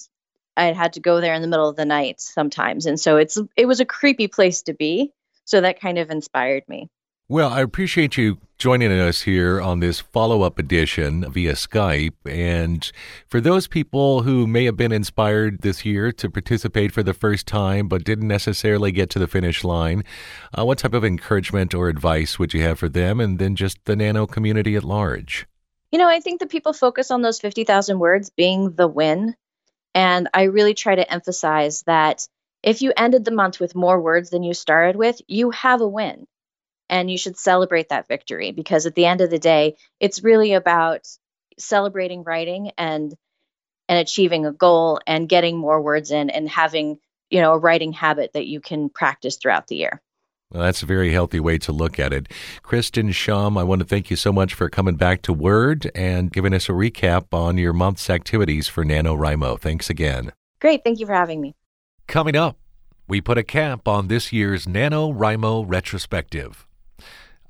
I 0.57 0.73
had 0.73 0.94
to 0.94 1.01
go 1.01 1.21
there 1.21 1.35
in 1.35 1.42
the 1.42 1.49
middle 1.49 1.68
of 1.68 1.77
the 1.77 1.85
night 1.85 2.21
sometimes. 2.21 2.87
And 2.87 2.99
so 2.99 3.16
it's 3.16 3.38
it 3.57 3.66
was 3.66 3.79
a 3.79 3.85
creepy 3.85 4.27
place 4.27 4.62
to 4.62 4.75
be. 4.75 5.12
So 5.44 5.61
that 5.61 5.81
kind 5.81 5.99
of 5.99 6.11
inspired 6.11 6.64
me. 6.68 6.90
Well, 7.30 7.52
I 7.52 7.60
appreciate 7.60 8.16
you 8.16 8.38
joining 8.56 8.90
us 8.90 9.20
here 9.20 9.60
on 9.60 9.80
this 9.80 10.00
follow 10.00 10.40
up 10.40 10.58
edition 10.58 11.30
via 11.30 11.52
Skype. 11.52 12.14
And 12.24 12.90
for 13.26 13.38
those 13.38 13.68
people 13.68 14.22
who 14.22 14.46
may 14.46 14.64
have 14.64 14.78
been 14.78 14.92
inspired 14.92 15.60
this 15.60 15.84
year 15.84 16.10
to 16.10 16.30
participate 16.30 16.90
for 16.90 17.02
the 17.02 17.12
first 17.12 17.46
time 17.46 17.86
but 17.86 18.02
didn't 18.02 18.28
necessarily 18.28 18.92
get 18.92 19.10
to 19.10 19.18
the 19.18 19.26
finish 19.26 19.62
line, 19.62 20.04
uh, 20.58 20.64
what 20.64 20.78
type 20.78 20.94
of 20.94 21.04
encouragement 21.04 21.74
or 21.74 21.90
advice 21.90 22.38
would 22.38 22.54
you 22.54 22.62
have 22.62 22.78
for 22.78 22.88
them 22.88 23.20
and 23.20 23.38
then 23.38 23.56
just 23.56 23.76
the 23.84 23.94
nano 23.94 24.26
community 24.26 24.74
at 24.74 24.82
large? 24.82 25.46
You 25.92 25.98
know, 25.98 26.08
I 26.08 26.20
think 26.20 26.40
that 26.40 26.48
people 26.48 26.72
focus 26.72 27.10
on 27.10 27.20
those 27.20 27.40
50,000 27.40 27.98
words 27.98 28.30
being 28.30 28.72
the 28.72 28.88
win. 28.88 29.36
And 29.94 30.30
I 30.32 30.44
really 30.44 30.72
try 30.72 30.94
to 30.94 31.12
emphasize 31.12 31.82
that 31.82 32.26
if 32.62 32.80
you 32.80 32.94
ended 32.96 33.26
the 33.26 33.32
month 33.32 33.60
with 33.60 33.74
more 33.74 34.00
words 34.00 34.30
than 34.30 34.42
you 34.42 34.54
started 34.54 34.96
with, 34.96 35.20
you 35.28 35.50
have 35.50 35.82
a 35.82 35.88
win 35.88 36.26
and 36.88 37.11
you 37.11 37.18
should 37.18 37.37
celebrate 37.37 37.88
that 37.90 38.09
victory 38.09 38.53
because 38.53 38.87
at 38.87 38.94
the 38.94 39.07
end 39.07 39.20
of 39.20 39.31
the 39.31 39.38
day 39.38 39.77
it's 40.01 40.24
really 40.24 40.53
about 40.55 41.07
celebrating 41.59 42.22
writing 42.22 42.70
and 42.79 43.14
and 43.88 43.98
achieving 43.98 44.46
a 44.46 44.53
goal 44.53 45.01
and 45.07 45.29
getting 45.29 45.57
more 45.57 45.81
words 45.81 46.11
in 46.11 46.31
and 46.31 46.48
having 46.48 46.98
you 47.31 47.40
know 47.40 47.53
a 47.53 47.59
writing 47.59 47.92
habit 47.92 48.33
that 48.35 48.46
you 48.46 48.61
can 48.61 48.88
practice 48.88 49.37
throughout 49.37 49.66
the 49.66 49.77
year 49.77 50.01
well, 50.51 50.62
that's 50.62 50.83
a 50.83 50.87
very 50.87 51.12
healthy 51.12 51.40
way 51.40 51.59
to 51.59 51.72
look 51.72 51.98
at 51.98 52.11
it. 52.11 52.33
Kristen 52.62 53.12
Shum, 53.12 53.59
I 53.59 53.64
want 53.64 53.81
to 53.81 53.87
thank 53.87 54.09
you 54.09 54.16
so 54.16 54.33
much 54.33 54.55
for 54.55 54.70
coming 54.70 54.94
back 54.94 55.20
to 55.22 55.33
Word 55.35 55.90
and 55.94 56.33
giving 56.33 56.55
us 56.55 56.70
a 56.70 56.72
recap 56.72 57.35
on 57.35 57.59
your 57.59 57.74
month's 57.74 58.09
activities 58.09 58.66
for 58.66 58.83
NaNoWriMo. 58.83 59.61
Thanks 59.61 59.90
again. 59.90 60.33
Great. 60.59 60.85
Thank 60.85 61.01
you 61.01 61.07
for 61.07 61.12
having 61.12 61.42
me. 61.42 61.55
Coming 62.07 62.35
up, 62.35 62.57
we 63.07 63.20
put 63.20 63.37
a 63.37 63.42
cap 63.42 63.87
on 63.87 64.09
this 64.09 64.33
year's 64.33 64.64
NaNoWriMo 64.64 65.66
retrospective. 65.68 66.66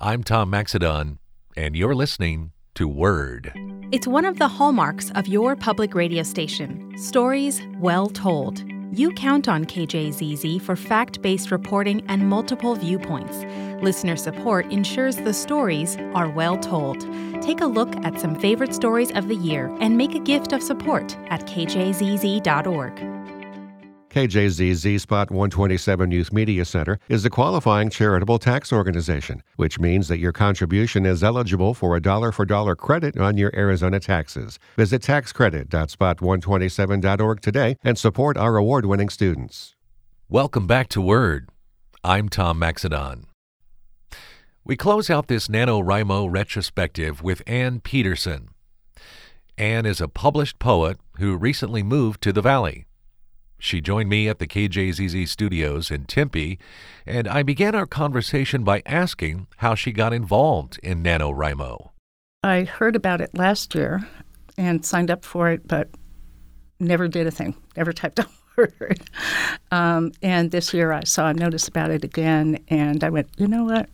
I'm 0.01 0.23
Tom 0.23 0.49
Maxedon, 0.53 1.19
and 1.57 1.75
you're 1.75 1.93
listening 1.93 2.53
to 2.77 2.87
Word. 2.87 3.53
It's 3.91 4.07
one 4.07 4.25
of 4.25 4.39
the 4.39 4.47
hallmarks 4.47 5.11
of 5.17 5.27
your 5.27 5.57
public 5.57 5.93
radio 5.93 6.23
station 6.23 6.97
stories 6.97 7.61
well 7.81 8.09
told. 8.09 8.63
You 8.93 9.11
count 9.11 9.49
on 9.49 9.65
KJZZ 9.65 10.63
for 10.63 10.77
fact 10.77 11.21
based 11.21 11.51
reporting 11.51 12.05
and 12.07 12.29
multiple 12.29 12.77
viewpoints. 12.77 13.39
Listener 13.83 14.15
support 14.15 14.71
ensures 14.71 15.17
the 15.17 15.35
stories 15.35 15.97
are 16.15 16.31
well 16.31 16.57
told. 16.57 17.01
Take 17.43 17.61
a 17.61 17.67
look 17.67 17.97
at 18.05 18.21
some 18.21 18.39
favorite 18.39 18.75
stories 18.75 19.11
of 19.17 19.27
the 19.27 19.35
year 19.35 19.67
and 19.81 19.99
make 19.99 20.15
a 20.15 20.21
gift 20.21 20.53
of 20.53 20.63
support 20.63 21.17
at 21.29 21.45
kjzz.org. 21.49 23.18
KJZZ 24.11 25.01
Spot 25.01 25.31
127 25.31 26.11
Youth 26.11 26.33
Media 26.33 26.65
Center 26.65 26.99
is 27.11 27.27
a 27.27 27.31
qualifying 27.31 27.91
charitable 27.91 28.39
tax 28.39 28.73
organization, 28.73 29.43
which 29.57 29.79
means 29.79 30.09
that 30.09 30.17
your 30.19 30.33
contribution 30.33 31.05
is 31.05 31.23
eligible 31.23 31.75
for 31.75 31.95
a 31.95 32.01
dollar 32.01 32.33
for 32.33 32.47
dollar 32.47 32.75
credit 32.75 33.19
on 33.19 33.37
your 33.37 33.55
Arizona 33.55 34.01
taxes. 34.01 34.59
Visit 34.77 35.03
taxcredit.spot127.org 35.03 37.41
today 37.43 37.77
and 37.85 37.99
support 37.99 38.39
our 38.39 38.57
award 38.57 38.87
winning 38.87 39.11
students. 39.11 39.75
Welcome 40.31 40.67
back 40.67 40.89
to 40.89 41.03
Word. 41.03 41.51
I'm 42.03 42.31
Tom 42.31 42.59
Maxedon. 42.59 43.25
We 44.65 44.77
close 44.77 45.11
out 45.11 45.29
this 45.29 45.49
NaNoWriMo 45.49 46.33
retrospective 46.33 47.23
with 47.23 47.43
Ann 47.47 47.81
Peterson. 47.81 48.49
Ann 49.59 49.85
is 49.85 50.01
a 50.01 50.09
published 50.09 50.59
poet 50.59 50.97
who 51.19 51.37
recently 51.37 51.83
moved 51.83 52.23
to 52.23 52.33
the 52.33 52.41
Valley. 52.41 52.87
She 53.59 53.81
joined 53.81 54.09
me 54.09 54.29
at 54.29 54.39
the 54.39 54.47
KJZZ 54.47 55.27
studios 55.27 55.91
in 55.91 56.05
Tempe, 56.05 56.59
and 57.05 57.27
I 57.27 57.43
began 57.43 57.75
our 57.75 57.87
conversation 57.87 58.63
by 58.63 58.83
asking 58.87 59.49
how 59.59 59.75
she 59.75 59.91
got 59.91 60.13
involved 60.13 60.79
in 60.83 61.03
NaNoWriMo. 61.03 61.91
I 62.45 62.65
heard 62.65 62.95
about 62.95 63.21
it 63.21 63.37
last 63.37 63.75
year 63.75 64.07
and 64.57 64.85
signed 64.85 65.11
up 65.11 65.25
for 65.25 65.51
it, 65.51 65.67
but 65.67 65.89
never 66.79 67.09
did 67.09 67.27
a 67.27 67.33
thing, 67.33 67.57
never 67.77 67.93
typed 67.93 68.21
a 68.21 68.29
word. 68.57 69.01
Um, 69.73 70.13
and 70.23 70.53
this 70.53 70.73
year 70.73 70.93
I 70.93 71.03
saw 71.05 71.29
a 71.29 71.35
notice 71.35 71.67
about 71.67 71.91
it 71.91 72.05
again, 72.05 72.63
and 72.69 73.03
I 73.03 73.11
went, 73.11 73.29
you 73.39 73.49
know 73.49 73.65
what? 73.65 73.89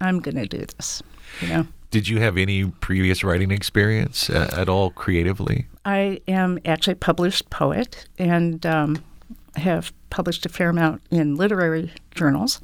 I'm 0.00 0.18
going 0.18 0.36
to 0.36 0.46
do 0.46 0.58
this, 0.58 1.02
you 1.40 1.48
know? 1.48 1.66
Did 1.96 2.08
you 2.08 2.20
have 2.20 2.36
any 2.36 2.66
previous 2.66 3.24
writing 3.24 3.50
experience 3.50 4.28
uh, 4.28 4.50
at 4.52 4.68
all 4.68 4.90
creatively? 4.90 5.66
I 5.86 6.20
am 6.28 6.58
actually 6.66 6.92
a 6.92 6.96
published 6.96 7.48
poet 7.48 8.06
and 8.18 8.66
um, 8.66 9.02
have 9.54 9.94
published 10.10 10.44
a 10.44 10.50
fair 10.50 10.68
amount 10.68 11.00
in 11.10 11.36
literary 11.36 11.90
journals. 12.14 12.60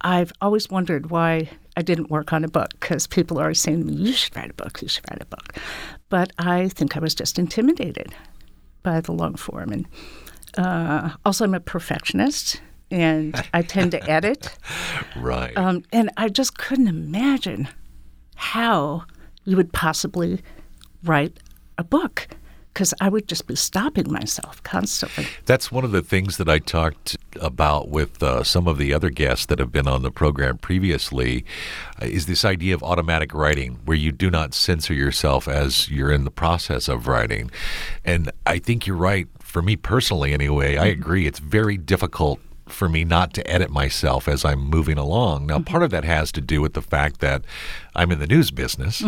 I've 0.00 0.32
always 0.40 0.68
wondered 0.68 1.08
why 1.08 1.50
I 1.76 1.82
didn't 1.82 2.10
work 2.10 2.32
on 2.32 2.42
a 2.42 2.48
book 2.48 2.70
because 2.80 3.06
people 3.06 3.38
are 3.38 3.42
always 3.42 3.60
saying 3.60 3.78
to 3.78 3.84
me, 3.84 3.92
You 3.92 4.12
should 4.12 4.34
write 4.34 4.50
a 4.50 4.54
book, 4.54 4.82
you 4.82 4.88
should 4.88 5.08
write 5.08 5.22
a 5.22 5.26
book. 5.26 5.54
But 6.08 6.32
I 6.36 6.66
think 6.66 6.96
I 6.96 6.98
was 6.98 7.14
just 7.14 7.38
intimidated 7.38 8.12
by 8.82 9.00
the 9.00 9.12
long 9.12 9.36
form. 9.36 9.70
And 9.70 9.86
uh, 10.56 11.10
also, 11.24 11.44
I'm 11.44 11.54
a 11.54 11.60
perfectionist 11.60 12.60
and 12.90 13.40
I 13.54 13.62
tend 13.62 13.92
to 13.92 14.10
edit. 14.10 14.58
Right. 15.16 15.56
Um, 15.56 15.84
and 15.92 16.10
I 16.16 16.28
just 16.28 16.58
couldn't 16.58 16.86
imagine 16.86 17.68
how 18.38 19.04
you 19.44 19.56
would 19.56 19.72
possibly 19.72 20.40
write 21.02 21.38
a 21.76 21.82
book 21.84 22.28
because 22.72 22.94
I 23.00 23.08
would 23.08 23.26
just 23.26 23.48
be 23.48 23.56
stopping 23.56 24.12
myself 24.12 24.62
constantly. 24.62 25.26
That's 25.46 25.72
one 25.72 25.84
of 25.84 25.90
the 25.90 26.02
things 26.02 26.36
that 26.36 26.48
I 26.48 26.60
talked 26.60 27.16
about 27.40 27.88
with 27.88 28.22
uh, 28.22 28.44
some 28.44 28.68
of 28.68 28.78
the 28.78 28.94
other 28.94 29.10
guests 29.10 29.46
that 29.46 29.58
have 29.58 29.72
been 29.72 29.88
on 29.88 30.02
the 30.02 30.12
program 30.12 30.58
previously 30.58 31.44
uh, 32.00 32.04
is 32.06 32.26
this 32.26 32.44
idea 32.44 32.74
of 32.76 32.84
automatic 32.84 33.34
writing 33.34 33.80
where 33.84 33.96
you 33.96 34.12
do 34.12 34.30
not 34.30 34.54
censor 34.54 34.94
yourself 34.94 35.48
as 35.48 35.88
you're 35.90 36.12
in 36.12 36.22
the 36.22 36.30
process 36.30 36.86
of 36.86 37.08
writing. 37.08 37.50
And 38.04 38.30
I 38.46 38.60
think 38.60 38.86
you're 38.86 38.96
right. 38.96 39.26
For 39.40 39.60
me 39.62 39.74
personally, 39.74 40.32
anyway, 40.32 40.76
I 40.76 40.90
Mm-hmm. 40.90 41.00
agree. 41.00 41.26
It's 41.26 41.40
very 41.40 41.76
difficult 41.78 42.38
for 42.70 42.88
me 42.88 43.04
not 43.04 43.32
to 43.34 43.50
edit 43.50 43.70
myself 43.70 44.28
as 44.28 44.44
I'm 44.44 44.60
moving 44.60 44.98
along. 44.98 45.46
Now, 45.46 45.60
part 45.60 45.82
of 45.82 45.90
that 45.90 46.04
has 46.04 46.32
to 46.32 46.40
do 46.40 46.60
with 46.60 46.74
the 46.74 46.82
fact 46.82 47.20
that 47.20 47.42
I'm 47.94 48.12
in 48.12 48.20
the 48.20 48.26
news 48.26 48.52
business, 48.52 49.02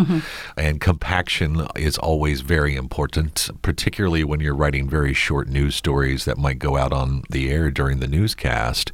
and 0.56 0.80
compaction 0.80 1.66
is 1.76 1.96
always 1.96 2.40
very 2.40 2.74
important, 2.74 3.48
particularly 3.62 4.24
when 4.24 4.40
you're 4.40 4.54
writing 4.54 4.88
very 4.88 5.14
short 5.14 5.48
news 5.48 5.76
stories 5.76 6.24
that 6.24 6.38
might 6.38 6.58
go 6.58 6.76
out 6.76 6.92
on 6.92 7.22
the 7.30 7.50
air 7.50 7.70
during 7.70 8.00
the 8.00 8.08
newscast. 8.08 8.90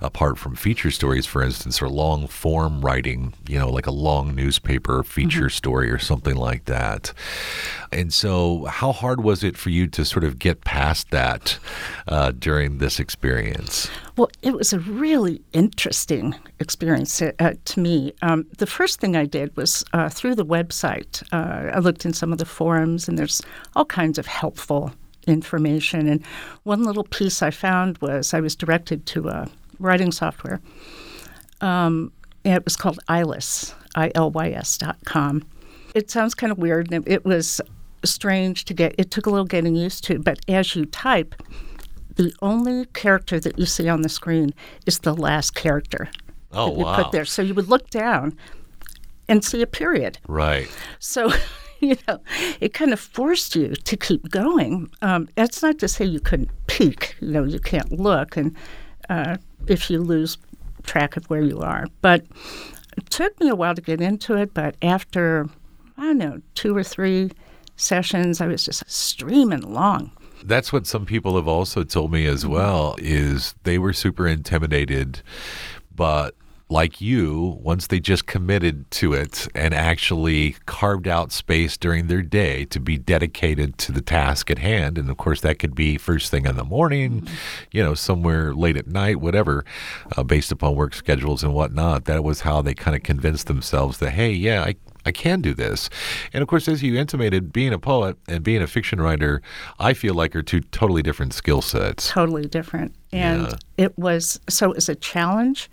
Apart 0.00 0.38
from 0.38 0.56
feature 0.56 0.90
stories, 0.90 1.26
for 1.26 1.42
instance, 1.42 1.82
or 1.82 1.90
long 1.90 2.26
form 2.26 2.80
writing, 2.80 3.34
you 3.46 3.58
know, 3.58 3.70
like 3.70 3.86
a 3.86 3.90
long 3.90 4.34
newspaper 4.34 5.02
feature 5.02 5.50
story 5.50 5.90
or 5.90 5.98
something 5.98 6.36
like 6.36 6.64
that. 6.64 7.12
And 7.92 8.12
so, 8.14 8.64
how 8.64 8.92
hard 8.92 9.22
was 9.22 9.44
it 9.44 9.58
for 9.58 9.70
you 9.70 9.86
to 9.88 10.04
sort 10.04 10.24
of 10.24 10.38
get 10.38 10.64
past 10.64 11.10
that 11.10 11.58
uh, 12.08 12.32
during 12.32 12.78
this 12.78 12.98
experience? 12.98 13.90
Well, 14.16 14.30
it 14.42 14.54
was 14.54 14.72
a 14.72 14.78
really 14.78 15.42
interesting 15.52 16.36
experience 16.60 17.20
uh, 17.20 17.32
uh, 17.40 17.54
to 17.64 17.80
me. 17.80 18.12
Um, 18.22 18.46
the 18.58 18.66
first 18.66 19.00
thing 19.00 19.16
I 19.16 19.24
did 19.24 19.56
was 19.56 19.84
uh, 19.92 20.08
through 20.08 20.36
the 20.36 20.46
website. 20.46 21.22
Uh, 21.32 21.72
I 21.74 21.80
looked 21.80 22.04
in 22.04 22.12
some 22.12 22.32
of 22.32 22.38
the 22.38 22.44
forums, 22.44 23.08
and 23.08 23.18
there's 23.18 23.42
all 23.74 23.84
kinds 23.84 24.16
of 24.16 24.26
helpful 24.26 24.92
information. 25.26 26.06
And 26.06 26.24
one 26.62 26.84
little 26.84 27.02
piece 27.04 27.42
I 27.42 27.50
found 27.50 27.98
was 27.98 28.32
I 28.32 28.40
was 28.40 28.54
directed 28.54 29.04
to 29.06 29.28
a 29.28 29.48
writing 29.80 30.12
software. 30.12 30.60
Um, 31.60 32.12
and 32.44 32.54
it 32.54 32.64
was 32.64 32.76
called 32.76 33.00
ILYS, 33.08 33.74
I 33.96 34.12
L 34.14 34.30
Y 34.30 34.50
S 34.50 34.78
dot 34.78 34.98
com. 35.04 35.44
It 35.94 36.10
sounds 36.10 36.34
kind 36.34 36.52
of 36.52 36.58
weird, 36.58 36.92
and 36.92 37.04
it, 37.04 37.12
it 37.12 37.24
was 37.24 37.60
strange 38.04 38.64
to 38.66 38.74
get. 38.74 38.94
It 38.96 39.10
took 39.10 39.26
a 39.26 39.30
little 39.30 39.46
getting 39.46 39.74
used 39.74 40.04
to, 40.04 40.20
but 40.20 40.38
as 40.46 40.76
you 40.76 40.84
type, 40.86 41.34
the 42.16 42.32
only 42.42 42.86
character 42.86 43.40
that 43.40 43.58
you 43.58 43.66
see 43.66 43.88
on 43.88 44.02
the 44.02 44.08
screen 44.08 44.54
is 44.86 45.00
the 45.00 45.14
last 45.14 45.54
character 45.54 46.08
Oh, 46.52 46.66
that 46.70 46.78
you 46.78 46.84
wow. 46.84 47.02
put 47.02 47.12
there. 47.12 47.24
So 47.24 47.42
you 47.42 47.54
would 47.54 47.68
look 47.68 47.90
down 47.90 48.36
and 49.28 49.44
see 49.44 49.60
a 49.62 49.66
period. 49.66 50.18
Right. 50.28 50.68
So, 51.00 51.32
you 51.80 51.96
know, 52.06 52.20
it 52.60 52.72
kind 52.74 52.92
of 52.92 53.00
forced 53.00 53.56
you 53.56 53.68
to 53.74 53.96
keep 53.96 54.30
going. 54.30 54.90
Um, 55.02 55.28
that's 55.34 55.62
not 55.62 55.78
to 55.80 55.88
say 55.88 56.04
you 56.04 56.20
couldn't 56.20 56.50
peek. 56.68 57.16
You 57.20 57.28
know, 57.32 57.44
you 57.44 57.58
can't 57.58 57.90
look, 57.92 58.36
and 58.36 58.54
uh, 59.08 59.38
if 59.66 59.90
you 59.90 60.00
lose 60.00 60.38
track 60.84 61.16
of 61.16 61.24
where 61.26 61.42
you 61.42 61.58
are. 61.60 61.86
But 62.02 62.24
it 62.96 63.10
took 63.10 63.38
me 63.40 63.48
a 63.48 63.54
while 63.56 63.74
to 63.74 63.80
get 63.82 64.00
into 64.00 64.36
it. 64.36 64.54
But 64.54 64.76
after 64.82 65.48
I 65.96 66.02
don't 66.04 66.18
know 66.18 66.40
two 66.54 66.76
or 66.76 66.84
three 66.84 67.30
sessions, 67.76 68.40
I 68.40 68.46
was 68.46 68.64
just 68.64 68.88
streaming 68.88 69.64
along. 69.64 70.12
That's 70.44 70.72
what 70.72 70.86
some 70.86 71.06
people 71.06 71.36
have 71.36 71.48
also 71.48 71.84
told 71.84 72.12
me 72.12 72.26
as 72.26 72.46
well 72.46 72.94
is 72.98 73.54
they 73.64 73.78
were 73.78 73.92
super 73.92 74.26
intimidated 74.28 75.22
but 75.96 76.34
like 76.70 77.00
you 77.00 77.58
once 77.62 77.86
they 77.88 78.00
just 78.00 78.26
committed 78.26 78.90
to 78.90 79.12
it 79.12 79.46
and 79.54 79.74
actually 79.74 80.56
carved 80.64 81.06
out 81.06 81.30
space 81.30 81.76
during 81.76 82.06
their 82.06 82.22
day 82.22 82.64
to 82.64 82.80
be 82.80 82.96
dedicated 82.96 83.76
to 83.76 83.92
the 83.92 84.00
task 84.00 84.50
at 84.50 84.58
hand 84.58 84.96
and 84.96 85.10
of 85.10 85.16
course 85.16 85.42
that 85.42 85.58
could 85.58 85.74
be 85.74 85.98
first 85.98 86.30
thing 86.30 86.46
in 86.46 86.56
the 86.56 86.64
morning 86.64 87.28
you 87.70 87.82
know 87.82 87.94
somewhere 87.94 88.54
late 88.54 88.76
at 88.76 88.86
night 88.86 89.20
whatever 89.20 89.64
uh, 90.16 90.22
based 90.22 90.50
upon 90.50 90.74
work 90.74 90.94
schedules 90.94 91.44
and 91.44 91.52
whatnot 91.52 92.06
that 92.06 92.24
was 92.24 92.40
how 92.40 92.62
they 92.62 92.74
kind 92.74 92.96
of 92.96 93.02
convinced 93.02 93.46
themselves 93.46 93.98
that 93.98 94.10
hey 94.10 94.32
yeah 94.32 94.64
I 94.64 94.74
I 95.06 95.12
can 95.12 95.40
do 95.40 95.54
this. 95.54 95.90
And 96.32 96.42
of 96.42 96.48
course, 96.48 96.68
as 96.68 96.82
you 96.82 96.96
intimated, 96.96 97.52
being 97.52 97.72
a 97.72 97.78
poet 97.78 98.16
and 98.28 98.42
being 98.42 98.62
a 98.62 98.66
fiction 98.66 99.00
writer, 99.00 99.42
I 99.78 99.92
feel 99.94 100.14
like 100.14 100.34
are 100.36 100.42
two 100.42 100.60
totally 100.60 101.02
different 101.02 101.34
skill 101.34 101.62
sets. 101.62 102.08
totally 102.08 102.46
different. 102.46 102.94
And 103.12 103.42
Yeah. 103.42 103.54
it 103.76 103.98
was 103.98 104.40
so 104.48 104.70
it 104.70 104.76
was 104.76 104.88
a 104.88 104.94
challenge. 104.94 105.70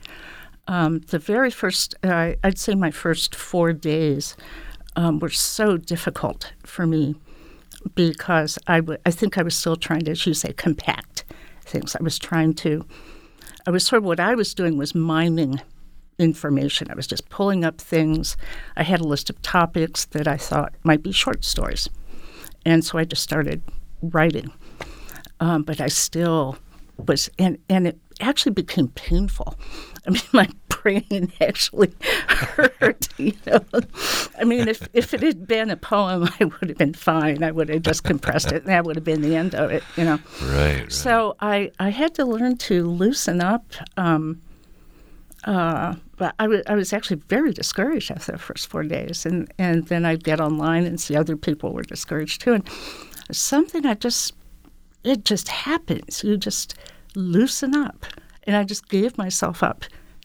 Um, 0.68 1.00
the 1.08 1.20
very 1.20 1.50
first, 1.50 1.96
uh, 2.04 2.34
I'd 2.44 2.58
say 2.60 2.76
my 2.76 2.92
first 2.92 3.34
four 3.36 3.74
days 3.74 4.38
um, 4.96 5.20
were 5.20 5.30
so 5.30 5.78
difficult 5.78 6.54
for 6.64 6.86
me 6.86 7.16
because 7.96 8.60
I 8.68 8.78
w- 8.82 9.00
I 9.06 9.12
think 9.12 9.38
I 9.38 9.44
was 9.44 9.56
still 9.56 9.76
trying 9.76 10.02
to, 10.06 10.12
as 10.12 10.26
you 10.28 10.34
say, 10.34 10.54
compact 10.54 11.24
things. 11.66 11.96
I 11.96 12.04
was 12.04 12.20
trying 12.20 12.54
to, 12.56 12.86
I 13.66 13.72
was 13.72 13.86
sort 13.86 14.00
of 14.00 14.04
what 14.06 14.20
I 14.20 14.36
was 14.36 14.54
doing 14.54 14.78
was 14.78 14.94
miming 14.94 15.62
information. 16.22 16.90
I 16.90 16.96
was 16.96 17.08
just 17.08 17.30
pulling 17.30 17.66
up 17.66 17.80
things. 17.80 18.38
I 18.78 18.84
had 18.84 19.02
a 19.02 19.06
list 19.06 19.30
of 19.30 19.42
topics 19.42 20.06
that 20.06 20.28
I 20.28 20.38
thought 20.38 20.74
might 20.84 21.04
be 21.04 21.12
short 21.12 21.44
stories. 21.44 21.90
And 22.66 22.86
so 22.86 22.98
I 22.98 23.06
just 23.06 23.24
started 23.24 23.62
writing. 24.02 24.52
Um, 25.40 25.64
but 25.64 25.82
I 25.82 25.88
still 25.88 26.58
was, 26.98 27.30
and, 27.40 27.58
and 27.68 27.88
it 27.88 27.98
actually 28.20 28.52
became 28.52 28.90
painful. 28.90 29.58
I 30.06 30.12
mean, 30.12 30.22
my 30.34 30.50
brain 30.70 31.32
actually 31.42 31.94
hurt, 32.28 33.08
you 33.18 33.34
know. 33.46 33.64
I 34.38 34.44
mean, 34.44 34.68
if, 34.68 34.88
if 34.94 35.14
it 35.14 35.22
had 35.22 35.48
been 35.48 35.70
a 35.70 35.78
poem, 35.78 36.30
I 36.40 36.46
would 36.46 36.70
have 36.70 36.78
been 36.78 36.94
fine. 36.94 37.44
I 37.44 37.52
would 37.52 37.70
have 37.70 37.84
just 37.84 38.04
compressed 38.04 38.52
it, 38.52 38.64
and 38.64 38.68
that 38.68 38.86
would 38.86 38.96
have 38.96 39.06
been 39.06 39.22
the 39.22 39.36
end 39.36 39.56
of 39.56 39.72
it, 39.72 39.84
you 39.96 40.04
know. 40.04 40.20
Right. 40.44 40.82
right. 40.82 40.92
So 40.92 41.36
I, 41.40 41.72
I 41.80 41.90
had 41.90 42.16
to 42.16 42.26
learn 42.26 42.58
to 42.58 42.86
loosen 42.86 43.42
up. 43.42 43.66
Um, 43.98 44.42
uh, 45.44 45.96
but 46.22 46.36
I 46.44 46.46
wa- 46.48 46.68
I 46.68 46.76
was 46.76 46.94
actually 46.94 47.20
very 47.36 47.52
discouraged 47.62 48.12
after 48.12 48.32
the 48.34 48.38
first 48.50 48.68
four 48.72 48.84
days. 48.84 49.26
And, 49.26 49.52
and 49.58 49.88
then 49.88 50.06
I'd 50.06 50.24
get 50.24 50.40
online 50.40 50.86
and 50.86 51.00
see 51.02 51.16
other 51.16 51.36
people 51.48 51.74
were 51.74 51.82
discouraged 51.96 52.42
too. 52.42 52.54
And 52.54 52.64
something 53.32 53.86
I 53.88 53.96
just, 53.96 54.34
it 55.04 55.26
just 55.26 55.48
happens. 55.48 56.24
You 56.24 56.38
just 56.38 56.76
loosen 57.16 57.76
up. 57.76 58.06
And 58.44 58.56
I 58.56 58.64
just 58.64 58.88
gave 58.90 59.18
myself 59.18 59.64
up 59.64 59.84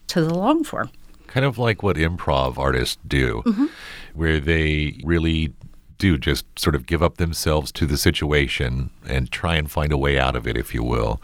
to 0.09 0.21
the 0.21 0.35
long 0.35 0.65
form. 0.65 0.91
kind 1.29 1.47
of 1.47 1.57
like 1.59 1.83
what 1.83 1.97
improv 1.97 2.59
artists 2.59 2.99
do, 3.07 3.43
Mm-hmm. 3.47 3.67
where 4.15 4.39
they 4.41 5.01
really 5.05 5.53
do 5.99 6.19
just 6.19 6.47
sort 6.59 6.75
of 6.75 6.87
give 6.87 7.03
up 7.03 7.17
themselves 7.17 7.73
to 7.73 7.87
the 7.87 7.97
situation 7.97 8.91
and 9.09 9.31
try 9.31 9.57
and 9.57 9.71
find 9.71 9.93
a 9.93 9.99
way 9.99 10.19
out 10.19 10.37
of 10.37 10.47
it, 10.47 10.57
if 10.57 10.75
you 10.75 10.83
will. 10.83 11.21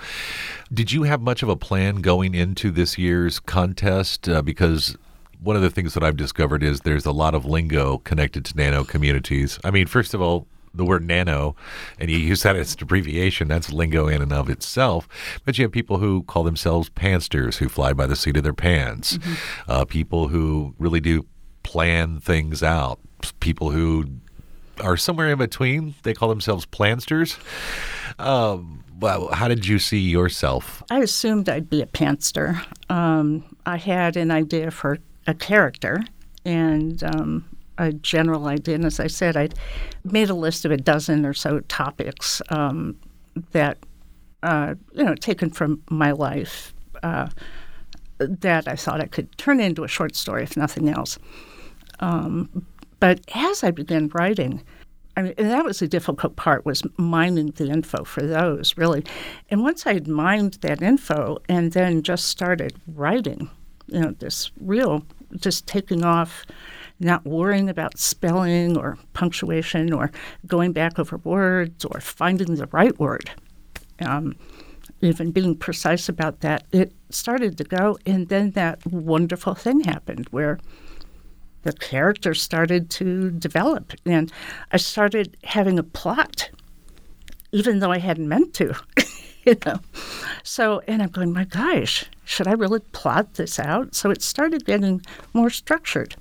Did 0.73 0.93
you 0.93 1.03
have 1.05 1.21
much 1.21 1.43
of 1.43 1.49
a 1.49 1.57
plan 1.57 1.97
going 1.97 2.35
into 2.35 2.71
this 2.71 2.97
year's 2.99 3.39
contest? 3.41 4.29
Uh, 4.29 4.43
because 4.43 4.97
one 5.43 5.57
of 5.57 5.63
the 5.63 5.71
things 5.71 5.95
that 5.95 6.05
I've 6.05 6.17
discovered 6.17 6.63
is 6.63 6.81
there's 6.81 7.07
a 7.07 7.13
lot 7.13 7.35
of 7.35 7.45
lingo 7.45 7.99
connected 7.99 8.45
to 8.47 8.57
nano 8.57 8.85
communities. 8.85 9.59
I 9.65 9.71
mean, 9.71 9.87
first 9.87 10.15
of 10.15 10.23
all, 10.23 10.47
the 10.75 10.85
word 10.85 11.07
nano, 11.07 11.55
and 11.99 12.11
you 12.11 12.17
use 12.17 12.43
that 12.43 12.57
as 12.57 12.75
an 12.75 12.83
abbreviation, 12.83 13.49
that's 13.49 13.73
lingo 13.73 14.09
in 14.09 14.23
and 14.23 14.33
of 14.33 14.49
itself. 14.49 15.07
But 15.45 15.59
you 15.59 15.65
have 15.65 15.73
people 15.73 15.99
who 15.99 16.23
call 16.23 16.45
themselves 16.45 16.89
pansters, 16.91 17.59
who 17.59 17.69
fly 17.69 17.93
by 17.93 18.07
the 18.07 18.17
seat 18.17 18.37
of 18.37 18.43
their 18.43 18.55
pants, 18.55 19.19
mm-hmm. 19.19 19.71
uh, 19.71 19.85
people 19.85 20.29
who 20.29 20.75
really 20.79 21.01
do 21.01 21.27
plan 21.63 22.21
things 22.21 22.63
out, 22.63 22.99
people 23.41 23.71
who 23.71 24.07
are 24.83 24.97
somewhere 24.97 25.31
in 25.31 25.38
between. 25.38 25.95
They 26.03 26.14
call 26.14 26.29
themselves 26.29 26.66
plansters. 26.66 27.38
Um, 28.18 28.85
well, 28.99 29.29
how 29.29 29.49
did 29.49 29.66
you 29.66 29.79
see 29.79 29.99
yourself? 29.99 30.83
I 30.90 31.01
assumed 31.01 31.49
I'd 31.49 31.71
be 31.71 31.83
a 31.83 31.87
pantster. 31.87 32.61
Um, 32.88 33.45
I 33.66 33.77
had 33.77 34.16
an 34.16 34.31
idea 34.31 34.71
for 34.71 34.99
a 35.27 35.35
character 35.35 36.01
and 36.45 37.03
um, 37.03 37.45
a 37.79 37.92
general 37.92 38.47
idea. 38.47 38.77
And 38.77 38.85
as 38.85 39.01
I 39.01 39.07
said, 39.07 39.37
I'd 39.37 39.55
made 40.05 40.31
a 40.31 40.35
list 40.35 40.64
of 40.64 40.71
a 40.71 40.77
dozen 40.77 41.25
or 41.27 41.35
so 41.35 41.61
topics 41.61 42.42
um, 42.51 42.97
that, 43.53 43.79
uh, 44.42 44.75
you 44.92 45.05
know, 45.05 45.14
taken 45.14 45.51
from 45.51 45.83
my 45.90 46.12
life 46.12 46.75
uh, 47.03 47.29
that 48.18 48.68
I 48.68 48.77
thought 48.77 49.01
I 49.01 49.07
could 49.07 49.37
turn 49.38 49.59
into 49.59 49.85
a 49.85 49.88
short 49.88 50.14
story, 50.14 50.45
if 50.45 50.57
nothing 50.57 50.88
else. 50.88 51.18
Um, 52.01 52.66
but 53.03 53.21
as 53.35 53.65
I 53.65 53.73
began 53.73 54.11
writing, 54.15 54.62
I 55.17 55.23
mean, 55.23 55.35
and 55.37 55.51
that 55.51 55.65
was 55.65 55.81
the 55.81 55.88
difficult 55.88 56.37
part 56.37 56.65
was 56.65 56.85
mining 56.97 57.49
the 57.49 57.69
info 57.69 58.05
for 58.05 58.23
those 58.23 58.77
really. 58.77 59.05
And 59.51 59.65
once 59.65 59.88
I 59.88 59.95
had 59.95 60.07
mined 60.07 60.59
that 60.61 60.81
info 60.81 61.38
and 61.49 61.73
then 61.73 62.05
just 62.05 62.27
started 62.27 62.75
writing, 62.87 63.51
you 63.88 64.03
know, 64.03 64.12
this 64.12 64.53
real 64.61 65.05
just 65.35 65.67
taking 65.67 66.05
off, 66.05 66.47
not 67.01 67.25
worrying 67.25 67.69
about 67.69 67.99
spelling 67.99 68.79
or 68.79 68.97
punctuation 69.15 69.93
or 69.93 70.12
going 70.47 70.71
back 70.71 70.97
over 70.97 71.17
words 71.17 71.85
or 71.85 72.01
finding 72.01 72.55
the 72.55 72.69
right 72.69 72.97
word. 73.01 73.33
Um, 73.99 74.37
even 75.01 75.33
being 75.33 75.57
precise 75.57 76.09
about 76.09 76.38
that, 76.43 76.69
it 76.71 76.93
started 77.11 77.59
to 77.59 77.65
go. 77.65 77.99
And 78.07 78.29
then 78.29 78.53
that 78.53 78.87
wonderful 78.87 79.55
thing 79.55 79.81
happened 79.81 80.29
where 80.31 80.61
the 81.62 81.72
character 81.72 82.35
started 82.35 82.90
to 82.90 83.31
develop. 83.31 83.92
And 84.05 84.33
I 84.70 84.77
started 84.77 85.37
having 85.44 85.79
a 85.79 85.83
plot, 85.83 86.51
even 87.53 87.79
though 87.79 87.92
I 87.92 87.98
hadn't 87.98 88.29
meant 88.29 88.55
to. 88.55 88.75
you 89.44 89.57
know. 89.66 89.81
So, 90.42 90.83
and 90.87 91.03
I'm 91.03 91.11
going, 91.11 91.33
my 91.33 91.44
gosh, 91.44 92.05
should 92.25 92.46
I 92.46 92.53
really 92.53 92.81
plot 92.92 93.35
this 93.35 93.59
out? 93.59 93.94
So 93.94 94.11
it 94.11 94.22
started 94.22 94.64
getting 94.64 95.03
more 95.33 95.51
structured. 95.51 96.16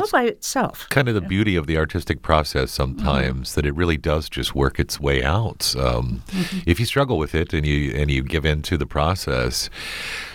All 0.00 0.08
by 0.10 0.24
itself. 0.24 0.86
Kind 0.90 1.08
of 1.08 1.14
the 1.14 1.20
beauty 1.20 1.56
of 1.56 1.66
the 1.66 1.76
artistic 1.76 2.22
process 2.22 2.70
sometimes 2.70 3.50
mm-hmm. 3.50 3.60
that 3.60 3.66
it 3.66 3.74
really 3.74 3.96
does 3.96 4.28
just 4.28 4.54
work 4.54 4.78
its 4.78 5.00
way 5.00 5.22
out. 5.22 5.74
Um, 5.76 6.22
mm-hmm. 6.28 6.58
If 6.66 6.80
you 6.80 6.86
struggle 6.86 7.18
with 7.18 7.34
it 7.34 7.52
and 7.52 7.66
you 7.66 7.92
and 7.94 8.10
you 8.10 8.22
give 8.22 8.44
in 8.44 8.62
to 8.62 8.76
the 8.76 8.86
process, 8.86 9.70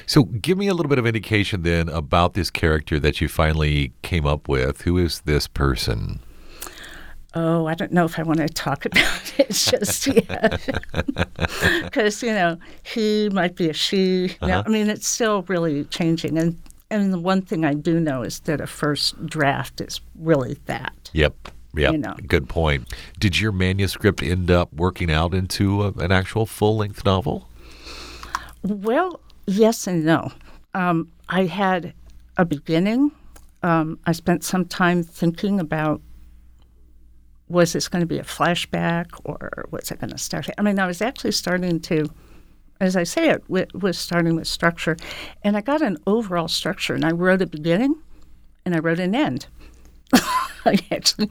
so 0.06 0.24
give 0.24 0.58
me 0.58 0.68
a 0.68 0.74
little 0.74 0.90
bit 0.90 1.00
of 1.00 1.06
indication 1.06 1.64
then 1.64 1.90
about 1.90 2.34
this 2.34 2.50
character 2.50 3.00
that 3.00 3.22
you 3.22 3.28
finally 3.28 3.94
came 4.02 4.26
up 4.26 4.48
with. 4.48 4.82
Who 4.82 4.98
is 4.98 5.22
this 5.22 5.48
person? 5.48 6.20
oh, 7.36 7.68
I 7.68 7.76
don't 7.76 7.92
know 7.92 8.06
if 8.06 8.18
I 8.18 8.24
want 8.24 8.40
to 8.40 8.50
talk 8.50 8.86
about 8.86 9.40
it 9.40 9.52
just 9.52 10.08
yet. 10.08 10.70
Because, 11.84 12.22
you 12.22 12.32
know, 12.32 12.58
he 12.84 13.30
might 13.30 13.56
be 13.56 13.70
a 13.70 13.74
she. 13.74 14.36
Uh-huh. 14.42 14.64
I 14.66 14.70
mean, 14.70 14.90
it's 14.90 15.08
still 15.08 15.44
really 15.44 15.86
changing. 15.86 16.38
And, 16.38 16.60
and 16.90 17.14
the 17.14 17.20
one 17.20 17.42
thing 17.42 17.66
I 17.66 17.74
do 17.74 18.00
know 18.00 18.24
is 18.24 18.40
that 18.42 18.62
a 18.62 18.68
first 18.68 19.26
draft 19.26 19.82
is 19.82 20.02
really 20.16 20.58
that. 20.66 21.10
Yep. 21.14 21.50
Yeah, 21.76 21.92
you 21.92 22.00
know. 22.00 22.16
good 22.28 22.50
point. 22.50 22.92
Did 23.20 23.40
your 23.40 23.52
manuscript 23.52 24.24
end 24.24 24.50
up 24.50 24.74
working 24.74 25.12
out 25.12 25.36
into 25.36 25.84
a, 25.84 25.92
an 25.94 26.12
actual 26.12 26.48
full 26.48 26.78
length 26.78 27.06
novel? 27.06 27.48
Well, 28.64 29.20
yes 29.46 29.86
and 29.86 30.04
no. 30.04 30.32
Um, 30.74 31.12
I 31.30 31.46
had 31.46 31.94
a 32.38 32.46
beginning. 32.46 33.12
Um, 33.62 34.00
I 34.06 34.14
spent 34.14 34.44
some 34.44 34.66
time 34.66 35.04
thinking 35.04 35.60
about 35.60 36.02
was 37.50 37.74
this 37.74 37.88
going 37.88 38.02
to 38.02 38.06
be 38.06 38.20
a 38.20 38.24
flashback 38.24 39.08
or 39.24 39.66
was 39.72 39.92
it 39.92 40.00
going 40.00 40.12
to 40.12 40.18
start? 40.18 40.48
I 40.58 40.62
mean, 40.62 40.80
I 40.80 40.86
was 40.86 41.02
actually 41.02 41.32
starting 41.32 41.80
to, 41.82 42.10
as 42.80 42.96
I 42.96 43.04
say, 43.04 43.30
it 43.30 43.44
was 43.50 43.98
starting 43.98 44.36
with 44.36 44.48
structure. 44.48 44.96
And 45.44 45.58
I 45.58 45.62
got 45.62 45.82
an 45.82 45.98
overall 46.08 46.48
structure 46.48 46.94
and 46.94 47.06
I 47.06 47.12
wrote 47.12 47.42
a 47.42 47.48
beginning 47.48 47.96
and 48.66 48.76
I 48.76 48.80
wrote 48.80 49.00
an 49.00 49.16
end. 49.16 49.48
actually. 50.92 51.30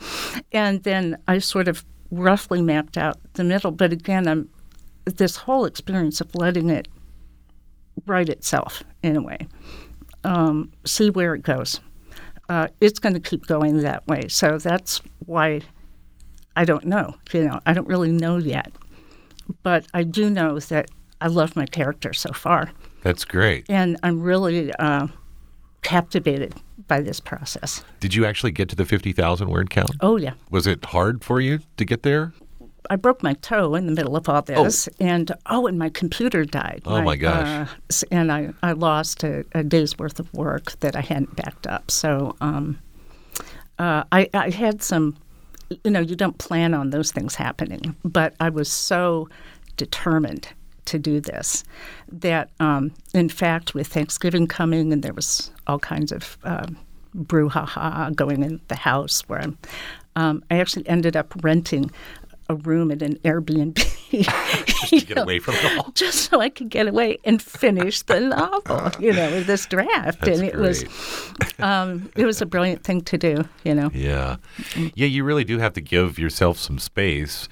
And 0.53 0.83
then 0.83 1.19
I 1.27 1.39
sort 1.39 1.69
of 1.69 1.85
roughly 2.11 2.63
mapped 2.63 2.97
out 2.97 3.19
the 3.35 3.45
middle. 3.45 3.71
But 3.71 3.93
again, 3.93 4.27
I'm 4.27 4.49
this 5.05 5.37
whole 5.37 5.65
experience 5.65 6.21
of 6.21 6.35
letting 6.35 6.69
it 6.69 6.89
write 8.07 8.29
itself 8.29 8.83
in 9.03 9.17
a 9.17 9.23
way, 9.23 9.49
um, 10.25 10.71
see 10.85 11.11
where 11.11 11.35
it 11.35 11.43
goes. 11.43 11.81
Uh, 12.49 12.69
it's 12.81 12.99
going 12.99 13.15
to 13.15 13.21
keep 13.21 13.47
going 13.47 13.79
that 13.79 14.07
way. 14.07 14.29
So 14.29 14.59
that's 14.59 15.01
why 15.27 15.61
I 16.57 16.65
don't 16.65 16.85
know. 16.85 17.15
You 17.33 17.45
know, 17.45 17.61
I 17.67 17.73
don't 17.73 17.89
really 17.89 18.13
know 18.13 18.37
yet. 18.39 18.73
But 19.63 19.87
I 19.95 20.03
do 20.03 20.29
know 20.29 20.59
that 20.59 20.91
I 21.21 21.29
love 21.29 21.57
my 21.57 21.67
character 21.67 22.13
so 22.13 22.33
far. 22.33 22.71
That's 23.03 23.25
great. 23.25 23.67
And 23.69 23.97
I'm 24.03 24.21
really 24.21 24.73
uh, 24.75 25.09
captivated 25.83 26.55
by 26.87 27.01
this 27.01 27.21
process. 27.21 27.85
Did 28.01 28.15
you 28.15 28.25
actually 28.25 28.53
get 28.53 28.69
to 28.71 28.77
the 28.77 28.85
50,000 28.85 29.49
word 29.49 29.71
count? 29.71 29.91
Oh, 30.01 30.17
yeah. 30.17 30.35
Was 30.51 30.67
it 30.67 30.85
hard 30.87 31.25
for 31.25 31.41
you 31.41 31.61
to 31.77 31.85
get 31.85 32.03
there? 32.03 32.33
I 32.91 32.97
broke 32.97 33.23
my 33.23 33.35
toe 33.35 33.75
in 33.75 33.87
the 33.87 33.93
middle 33.93 34.17
of 34.17 34.29
all 34.31 34.41
this, 34.41 34.89
oh. 34.89 35.05
and 35.05 35.31
oh, 35.45 35.67
and 35.67 35.79
my 35.79 35.91
computer 35.91 36.47
died. 36.47 36.81
Oh 36.87 36.93
my, 36.93 37.03
my 37.03 37.17
gosh! 37.17 37.69
Uh, 37.91 38.07
and 38.11 38.33
I, 38.33 38.55
I 38.63 38.73
lost 38.73 39.25
a, 39.25 39.45
a, 39.53 39.63
day's 39.63 39.99
worth 39.99 40.19
of 40.19 40.33
work 40.33 40.79
that 40.81 40.97
I 40.97 41.03
hadn't 41.03 41.37
backed 41.37 41.67
up. 41.67 41.91
So 41.91 42.35
um, 42.41 42.79
uh, 43.79 44.05
I, 44.11 44.31
I 44.33 44.49
had 44.49 44.81
some 44.83 45.19
you 45.85 45.91
know, 45.91 46.01
you 46.01 46.17
don't 46.17 46.39
plan 46.39 46.75
on 46.75 46.91
those 46.91 47.13
things 47.13 47.35
happening. 47.35 47.97
But 48.05 48.35
I 48.41 48.49
was 48.49 48.71
so 48.71 49.29
determined 49.77 50.49
to 50.89 50.99
do 50.99 51.21
this 51.21 51.65
that, 52.11 52.51
um, 52.61 52.93
in 53.15 53.29
fact, 53.29 53.75
with 53.75 53.87
Thanksgiving 53.87 54.47
coming 54.47 54.93
and 54.93 55.03
there 55.03 55.15
was 55.15 55.51
all 55.67 55.79
kinds 55.79 56.13
of 56.13 56.39
uh, 56.45 56.67
brouhaha 57.17 58.15
going 58.15 58.43
in 58.43 58.61
the 58.69 58.77
house 58.77 59.21
where 59.29 59.41
I'm, 59.41 59.59
um, 60.17 60.45
I 60.51 60.59
actually 60.59 60.89
ended 60.89 61.17
up 61.17 61.33
renting 61.43 61.91
a 62.49 62.55
room 62.55 62.91
at 62.91 63.03
an 63.03 63.17
Airbnb. 63.17 63.77
just 64.11 64.89
to 64.89 65.01
get 65.01 65.17
know, 65.17 65.23
away 65.23 65.39
from 65.39 65.55
it 65.57 65.79
all. 65.79 65.91
Just 65.95 66.31
so 66.31 66.41
I 66.41 66.49
could 66.49 66.71
get 66.71 66.89
away 66.89 67.19
and 67.25 67.43
finish 67.43 68.03
the 68.03 68.21
novel, 68.21 68.91
you 68.99 69.13
know, 69.13 69.31
with 69.33 69.47
this 69.47 69.67
draft. 69.67 70.23
That's 70.23 70.39
and 70.39 70.49
it 70.49 70.55
great. 70.55 70.67
was 70.67 70.85
um, 71.59 72.11
it 72.17 72.25
was 72.25 72.41
a 72.41 72.47
brilliant 72.47 72.85
thing 72.85 73.03
to 73.03 73.19
do, 73.19 73.45
you 73.65 73.75
know. 73.75 73.91
Yeah. 73.93 74.37
Yeah, 74.95 75.07
you 75.07 75.25
really 75.25 75.45
do 75.45 75.59
have 75.59 75.75
to 75.75 75.83
give 75.83 76.19
yourself 76.19 76.59
some 76.59 76.79
space. 76.79 77.49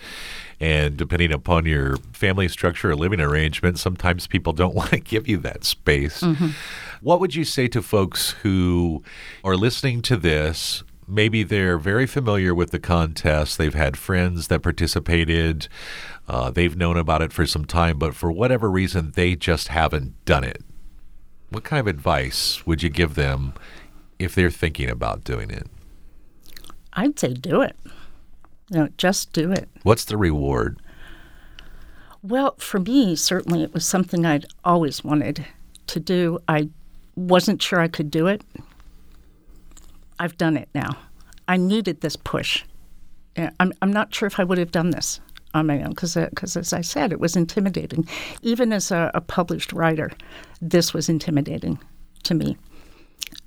And 0.58 0.96
depending 0.96 1.32
upon 1.32 1.66
your 1.66 1.96
family 2.12 2.48
structure 2.48 2.90
or 2.90 2.96
living 2.96 3.20
arrangement, 3.20 3.78
sometimes 3.78 4.26
people 4.26 4.52
don't 4.52 4.74
want 4.76 4.90
to 4.90 5.00
give 5.00 5.28
you 5.28 5.38
that 5.38 5.64
space. 5.64 6.20
Mm-hmm. 6.20 6.48
What 7.02 7.20
would 7.20 7.34
you 7.34 7.44
say 7.44 7.68
to 7.68 7.82
folks 7.82 8.30
who 8.42 9.02
are 9.44 9.56
listening 9.56 10.02
to 10.02 10.16
this 10.16 10.82
maybe 11.06 11.42
they're 11.42 11.78
very 11.78 12.06
familiar 12.06 12.54
with 12.54 12.70
the 12.70 12.78
contest. 12.78 13.58
They've 13.58 13.74
had 13.74 13.96
friends 13.96 14.48
that 14.48 14.62
participated. 14.62 15.68
Uh, 16.28 16.50
they've 16.50 16.76
known 16.76 16.96
about 16.96 17.22
it 17.22 17.32
for 17.32 17.46
some 17.46 17.64
time, 17.64 17.98
but 17.98 18.14
for 18.14 18.32
whatever 18.32 18.70
reason, 18.70 19.12
they 19.14 19.36
just 19.36 19.68
haven't 19.68 20.24
done 20.24 20.44
it. 20.44 20.62
What 21.50 21.64
kind 21.64 21.80
of 21.80 21.86
advice 21.86 22.66
would 22.66 22.82
you 22.82 22.90
give 22.90 23.14
them 23.14 23.54
if 24.18 24.34
they're 24.34 24.50
thinking 24.50 24.90
about 24.90 25.22
doing 25.22 25.50
it? 25.50 25.68
I'd 26.94 27.18
say 27.18 27.34
do 27.34 27.60
it. 27.60 27.76
Know, 28.70 28.88
just 28.98 29.32
do 29.32 29.52
it. 29.52 29.68
What's 29.82 30.04
the 30.04 30.16
reward? 30.16 30.80
Well, 32.22 32.56
for 32.58 32.80
me, 32.80 33.14
certainly 33.14 33.62
it 33.62 33.72
was 33.72 33.86
something 33.86 34.26
I'd 34.26 34.46
always 34.64 35.04
wanted 35.04 35.46
to 35.86 36.00
do. 36.00 36.40
I 36.48 36.70
wasn't 37.14 37.62
sure 37.62 37.80
I 37.80 37.88
could 37.88 38.10
do 38.10 38.26
it 38.26 38.42
I've 40.18 40.36
done 40.38 40.56
it 40.56 40.68
now. 40.74 40.96
I 41.48 41.56
needed 41.56 42.00
this 42.00 42.16
push. 42.16 42.64
I'm, 43.36 43.72
I'm 43.82 43.92
not 43.92 44.14
sure 44.14 44.26
if 44.26 44.40
I 44.40 44.44
would 44.44 44.58
have 44.58 44.72
done 44.72 44.90
this 44.90 45.20
on 45.52 45.66
my 45.66 45.82
own 45.82 45.90
because, 45.90 46.14
because 46.14 46.56
uh, 46.56 46.60
as 46.60 46.72
I 46.72 46.80
said, 46.80 47.12
it 47.12 47.20
was 47.20 47.36
intimidating. 47.36 48.08
Even 48.42 48.72
as 48.72 48.90
a, 48.90 49.10
a, 49.14 49.20
published 49.20 49.72
writer, 49.72 50.10
this 50.60 50.94
was 50.94 51.08
intimidating 51.08 51.78
to 52.24 52.34
me. 52.34 52.56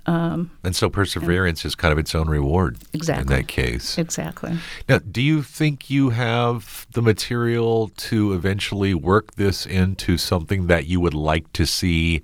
Um, 0.06 0.52
and 0.64 0.76
so 0.76 0.90
perseverance 0.90 1.66
is 1.66 1.76
kind 1.76 1.92
of 1.92 2.00
its 2.00 2.16
own 2.16 2.30
reward 2.30 2.78
exactly. 2.94 3.22
in 3.22 3.28
that 3.28 3.48
case. 3.48 3.98
Exactly. 3.98 4.58
Now, 4.88 5.00
do 5.00 5.22
you 5.22 5.44
think 5.44 5.90
you 5.90 6.10
have 6.10 6.88
the 6.94 7.02
material 7.02 7.90
to 7.98 8.34
eventually 8.34 8.94
work 8.94 9.36
this 9.36 9.66
into 9.66 10.18
something 10.18 10.68
that 10.68 10.88
you 10.88 11.00
would 11.00 11.14
like 11.14 11.52
to 11.54 11.66
see 11.66 12.24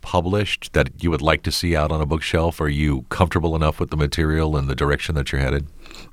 published, 0.00 0.72
that 0.72 1.02
you 1.02 1.10
would 1.10 1.22
like 1.22 1.42
to 1.42 1.52
see 1.52 1.76
out 1.76 1.92
on 1.92 2.00
a 2.00 2.06
bookshelf? 2.06 2.60
Are 2.60 2.68
you 2.68 3.02
comfortable 3.10 3.54
enough 3.54 3.80
with 3.80 3.90
the 3.90 3.96
material 3.96 4.56
and 4.56 4.68
the 4.68 4.74
direction 4.74 5.14
that 5.16 5.32
you're 5.32 5.40
headed? 5.40 5.66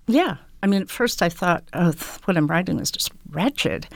Yeah. 0.08 0.38
I 0.64 0.68
mean, 0.68 0.82
at 0.82 0.90
first 0.90 1.22
I 1.22 1.30
thought, 1.30 1.64
oh, 1.74 1.94
what 2.26 2.36
I'm 2.36 2.48
writing 2.48 2.80
is 2.80 2.92
just 2.92 3.12
wretched. 3.30 3.88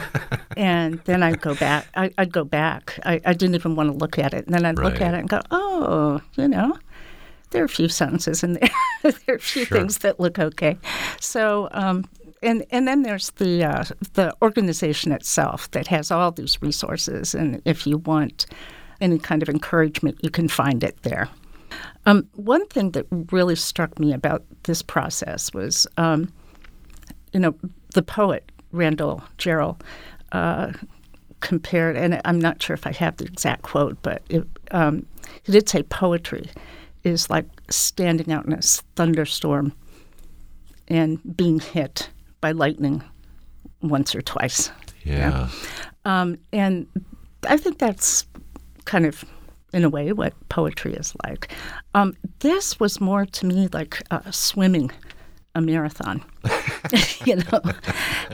and 0.56 1.00
then 1.04 1.22
I'd 1.22 1.40
go 1.40 1.54
back. 1.54 1.88
I, 1.96 2.12
would 2.18 2.32
go 2.32 2.44
back. 2.44 2.98
I, 3.04 3.20
I, 3.24 3.32
didn't 3.32 3.56
even 3.56 3.74
want 3.74 3.90
to 3.90 3.96
look 3.96 4.18
at 4.18 4.32
it. 4.32 4.46
And 4.46 4.54
then 4.54 4.64
I'd 4.64 4.78
right. 4.78 4.92
look 4.92 5.00
at 5.00 5.14
it 5.14 5.18
and 5.18 5.28
go, 5.28 5.40
oh, 5.50 6.20
you 6.36 6.46
know, 6.46 6.78
there 7.50 7.62
are 7.62 7.66
a 7.66 7.68
few 7.68 7.88
sentences 7.88 8.42
in 8.42 8.54
there. 8.54 8.70
there 9.02 9.12
are 9.28 9.34
a 9.36 9.40
few 9.40 9.64
sure. 9.64 9.78
things 9.78 9.98
that 9.98 10.20
look 10.20 10.38
okay. 10.38 10.78
So, 11.20 11.68
um, 11.72 12.04
and 12.42 12.64
and 12.70 12.86
then 12.86 13.02
there's 13.02 13.30
the 13.32 13.64
uh, 13.64 13.84
the 14.14 14.34
organization 14.42 15.12
itself 15.12 15.70
that 15.70 15.86
has 15.86 16.10
all 16.10 16.30
these 16.30 16.60
resources, 16.60 17.34
and 17.34 17.62
if 17.64 17.86
you 17.86 17.98
want 17.98 18.46
any 19.00 19.18
kind 19.18 19.42
of 19.42 19.48
encouragement, 19.48 20.18
you 20.22 20.30
can 20.30 20.48
find 20.48 20.84
it 20.84 21.02
there. 21.02 21.28
Um, 22.06 22.28
one 22.34 22.66
thing 22.66 22.90
that 22.92 23.06
really 23.10 23.56
struck 23.56 23.98
me 23.98 24.12
about 24.12 24.44
this 24.64 24.82
process 24.82 25.52
was, 25.54 25.86
um, 25.96 26.32
you 27.32 27.40
know, 27.40 27.54
the 27.94 28.02
poet 28.02 28.50
Randall 28.72 29.22
Jarrell 29.38 29.80
uh, 30.32 30.72
compared, 31.40 31.96
and 31.96 32.20
I'm 32.24 32.40
not 32.40 32.62
sure 32.62 32.74
if 32.74 32.86
I 32.86 32.92
have 32.92 33.16
the 33.16 33.24
exact 33.24 33.62
quote, 33.62 33.96
but 34.02 34.22
it, 34.28 34.44
um, 34.70 35.06
he 35.42 35.52
did 35.52 35.68
say 35.68 35.82
poetry 35.84 36.50
is 37.04 37.30
like 37.30 37.46
standing 37.70 38.32
out 38.32 38.46
in 38.46 38.52
a 38.52 38.60
thunderstorm 38.96 39.72
and 40.88 41.36
being 41.36 41.60
hit 41.60 42.10
by 42.40 42.52
lightning 42.52 43.02
once 43.82 44.14
or 44.14 44.22
twice. 44.22 44.70
Yeah. 45.04 45.48
yeah? 45.48 45.48
Um, 46.04 46.38
and 46.52 46.86
I 47.48 47.56
think 47.56 47.78
that's 47.78 48.26
kind 48.84 49.06
of 49.06 49.24
in 49.74 49.84
a 49.84 49.90
way 49.90 50.12
what 50.12 50.32
poetry 50.48 50.94
is 50.94 51.14
like. 51.24 51.52
Um, 51.94 52.16
this 52.40 52.80
was 52.80 53.00
more 53.00 53.26
to 53.26 53.46
me 53.46 53.68
like 53.72 54.02
uh, 54.10 54.30
swimming 54.30 54.90
a 55.54 55.60
marathon, 55.60 56.24
you 57.24 57.36
know. 57.36 57.60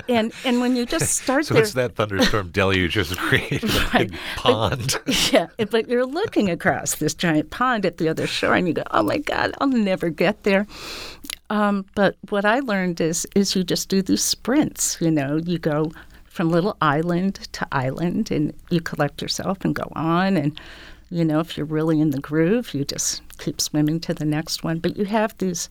And 0.08 0.32
and 0.44 0.60
when 0.60 0.74
you 0.74 0.86
just 0.86 1.16
start 1.16 1.46
so 1.46 1.54
there, 1.54 1.62
it's 1.62 1.74
that 1.74 1.94
thunderstorm 1.94 2.50
deluge 2.50 2.92
just 2.92 3.18
created 3.18 3.64
a 3.64 3.66
right. 3.94 4.10
big 4.10 4.18
pond. 4.36 4.96
But, 5.04 5.32
yeah, 5.32 5.46
but 5.70 5.88
you're 5.88 6.06
looking 6.06 6.48
across 6.48 6.94
this 6.96 7.14
giant 7.14 7.50
pond 7.50 7.84
at 7.84 7.98
the 7.98 8.08
other 8.08 8.26
shore, 8.26 8.54
and 8.54 8.66
you 8.66 8.74
go, 8.74 8.84
"Oh 8.90 9.02
my 9.02 9.18
God, 9.18 9.52
I'll 9.60 9.68
never 9.68 10.08
get 10.08 10.44
there." 10.44 10.66
Um, 11.50 11.84
but 11.94 12.16
what 12.30 12.44
I 12.44 12.60
learned 12.60 13.00
is 13.00 13.26
is 13.34 13.54
you 13.54 13.64
just 13.64 13.88
do 13.88 14.00
these 14.00 14.24
sprints. 14.24 14.96
You 15.00 15.10
know, 15.10 15.36
you 15.36 15.58
go 15.58 15.92
from 16.24 16.48
little 16.48 16.76
island 16.80 17.34
to 17.52 17.68
island, 17.70 18.30
and 18.30 18.54
you 18.70 18.80
collect 18.80 19.20
yourself 19.20 19.58
and 19.62 19.74
go 19.74 19.92
on 19.94 20.38
and 20.38 20.58
you 21.10 21.24
know, 21.24 21.40
if 21.40 21.56
you're 21.56 21.66
really 21.66 22.00
in 22.00 22.10
the 22.10 22.20
groove, 22.20 22.72
you 22.72 22.84
just 22.84 23.20
keep 23.38 23.60
swimming 23.60 24.00
to 24.00 24.14
the 24.14 24.24
next 24.24 24.62
one. 24.62 24.78
But 24.78 24.96
you 24.96 25.04
have 25.06 25.36
these 25.38 25.68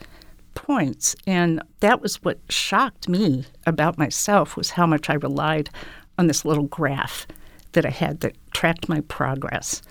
points, 0.54 1.15
and 1.25 1.62
that 1.80 2.02
was 2.02 2.21
what 2.23 2.39
shocked 2.49 3.08
me 3.08 3.45
about 3.65 3.97
myself 3.97 4.58
was 4.58 4.71
how 4.71 4.86
much 4.86 5.10
I 5.10 5.13
relied 5.13 5.69
on 6.17 6.28
this 6.28 6.43
little 6.43 6.65
graph 6.65 7.25
that 7.71 7.86
I 7.86 7.89
had 7.89 8.19
that 8.19 8.36
tracked 8.52 8.89
my 8.89 8.99
progress 9.02 9.82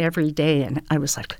every 0.00 0.30
day, 0.30 0.62
and 0.62 0.80
I 0.90 0.96
was 0.96 1.16
like, 1.16 1.36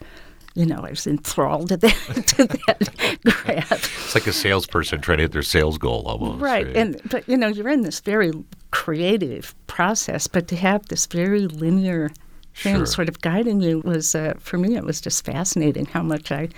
you 0.55 0.67
know, 0.67 0.83
I 0.85 0.91
was 0.91 1.07
enthralled 1.07 1.69
to 1.71 1.77
that, 1.79 2.25
to 2.37 2.47
that 2.47 3.19
graph. 3.25 3.73
It's 3.73 4.15
like 4.15 4.27
a 4.27 4.33
salesperson 4.33 5.01
trying 5.01 5.19
to 5.19 5.25
hit 5.25 5.33
their 5.33 5.43
sales 5.43 5.79
goal 5.79 6.03
almost. 6.07 6.43
Right. 6.43 6.67
right. 6.67 6.77
And 6.77 7.01
but 7.11 7.27
you 7.27 7.39
know, 7.39 7.49
you're 7.49 7.69
in 7.69 7.83
this 7.83 8.01
very 8.01 8.33
creative 8.71 9.55
process, 9.67 10.27
but 10.27 10.49
to 10.49 10.57
have 10.57 10.87
this 10.89 11.07
very 11.07 11.47
linear 11.47 12.11
thing 12.57 12.77
sure. 12.77 12.87
sort 12.87 13.09
of 13.09 13.21
guiding 13.21 13.61
you 13.61 13.81
was, 13.81 14.15
uh, 14.15 14.35
for 14.39 14.59
me, 14.59 14.77
it 14.77 14.85
was 14.85 15.01
just 15.01 15.25
fascinating 15.25 15.87
how 15.87 16.03
much 16.03 16.33
I 16.33 16.49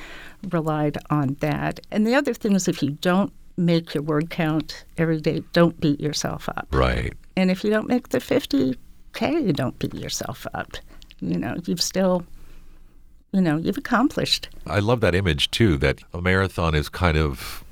relied 0.50 0.96
on 1.10 1.36
that. 1.40 1.80
And 1.90 2.06
the 2.06 2.14
other 2.14 2.32
thing 2.32 2.54
is 2.54 2.68
if 2.68 2.82
you 2.82 2.90
don't 2.90 3.32
make 3.56 3.94
your 3.94 4.04
word 4.04 4.30
count 4.30 4.84
every 4.96 5.20
day, 5.20 5.42
don't 5.52 5.78
beat 5.80 6.00
yourself 6.00 6.48
up. 6.50 6.68
Right. 6.70 7.12
And 7.36 7.50
if 7.50 7.64
you 7.64 7.70
don't 7.70 7.88
make 7.88 8.10
the 8.10 8.18
50K, 8.18 9.46
you 9.46 9.52
don't 9.52 9.78
beat 9.78 9.94
yourself 9.94 10.46
up. 10.54 10.76
You 11.20 11.36
know, 11.36 11.56
you've 11.64 11.82
still 11.82 12.24
you 13.32 13.42
know, 13.42 13.58
you've 13.58 13.76
accomplished. 13.76 14.48
I 14.66 14.78
love 14.78 15.00
that 15.00 15.14
image 15.14 15.50
too 15.50 15.76
that 15.78 16.00
a 16.14 16.22
marathon 16.22 16.74
is 16.74 16.88
kind 16.88 17.18
of 17.18 17.62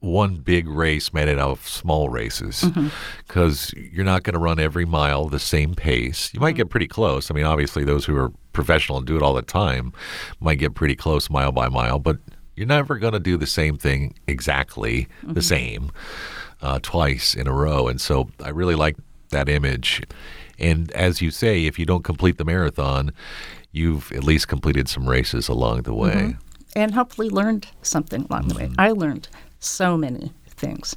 one 0.00 0.36
big 0.36 0.66
race 0.66 1.12
made 1.12 1.28
out 1.28 1.38
of 1.38 1.68
small 1.68 2.08
races 2.08 2.64
because 3.26 3.70
mm-hmm. 3.70 3.94
you're 3.94 4.04
not 4.04 4.22
going 4.22 4.34
to 4.34 4.40
run 4.40 4.58
every 4.58 4.86
mile 4.86 5.28
the 5.28 5.38
same 5.38 5.74
pace. 5.74 6.32
You 6.32 6.40
might 6.40 6.50
mm-hmm. 6.50 6.56
get 6.56 6.70
pretty 6.70 6.88
close. 6.88 7.30
I 7.30 7.34
mean, 7.34 7.44
obviously, 7.44 7.84
those 7.84 8.06
who 8.06 8.16
are 8.16 8.32
professional 8.52 8.98
and 8.98 9.06
do 9.06 9.16
it 9.16 9.22
all 9.22 9.34
the 9.34 9.42
time 9.42 9.92
might 10.40 10.56
get 10.56 10.74
pretty 10.74 10.96
close 10.96 11.28
mile 11.30 11.52
by 11.52 11.68
mile, 11.68 11.98
but 11.98 12.18
you're 12.56 12.66
never 12.66 12.98
going 12.98 13.12
to 13.12 13.20
do 13.20 13.36
the 13.36 13.46
same 13.46 13.76
thing 13.76 14.14
exactly 14.26 15.08
mm-hmm. 15.22 15.34
the 15.34 15.42
same 15.42 15.90
uh, 16.62 16.78
twice 16.82 17.34
in 17.34 17.46
a 17.46 17.52
row. 17.52 17.88
And 17.88 18.00
so 18.00 18.30
I 18.42 18.48
really 18.48 18.74
like 18.74 18.96
that 19.30 19.48
image. 19.48 20.02
And 20.58 20.90
as 20.92 21.22
you 21.22 21.30
say, 21.30 21.66
if 21.66 21.78
you 21.78 21.86
don't 21.86 22.04
complete 22.04 22.38
the 22.38 22.44
marathon, 22.44 23.12
you've 23.72 24.12
at 24.12 24.24
least 24.24 24.48
completed 24.48 24.88
some 24.88 25.08
races 25.08 25.48
along 25.48 25.82
the 25.82 25.94
way. 25.94 26.12
Mm-hmm. 26.12 26.38
And 26.76 26.94
hopefully 26.94 27.30
learned 27.30 27.68
something 27.82 28.26
along 28.30 28.48
the 28.48 28.54
way. 28.54 28.64
Mm-hmm. 28.64 28.80
I 28.80 28.92
learned 28.92 29.28
so 29.60 29.96
many 29.96 30.32
things. 30.48 30.96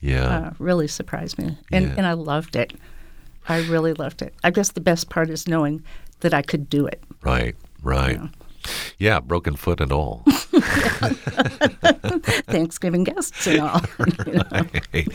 Yeah. 0.00 0.26
Uh, 0.26 0.52
really 0.58 0.88
surprised 0.88 1.38
me. 1.38 1.56
And, 1.70 1.86
yeah. 1.86 1.94
and 1.96 2.06
I 2.06 2.12
loved 2.12 2.56
it. 2.56 2.74
I 3.48 3.60
really 3.66 3.94
loved 3.94 4.22
it. 4.22 4.34
I 4.44 4.50
guess 4.50 4.72
the 4.72 4.80
best 4.80 5.08
part 5.08 5.30
is 5.30 5.48
knowing 5.48 5.82
that 6.20 6.32
I 6.34 6.42
could 6.42 6.68
do 6.68 6.86
it. 6.86 7.02
Right, 7.22 7.56
right. 7.82 8.12
You 8.12 8.18
know? 8.18 8.28
Yeah, 8.98 9.18
broken 9.20 9.56
foot 9.56 9.80
and 9.80 9.90
all. 9.90 10.22
Thanksgiving 12.46 13.02
guests 13.04 13.46
and 13.46 13.60
all. 13.60 13.80
You 14.26 14.34
know? 14.34 14.42
right. 14.94 15.08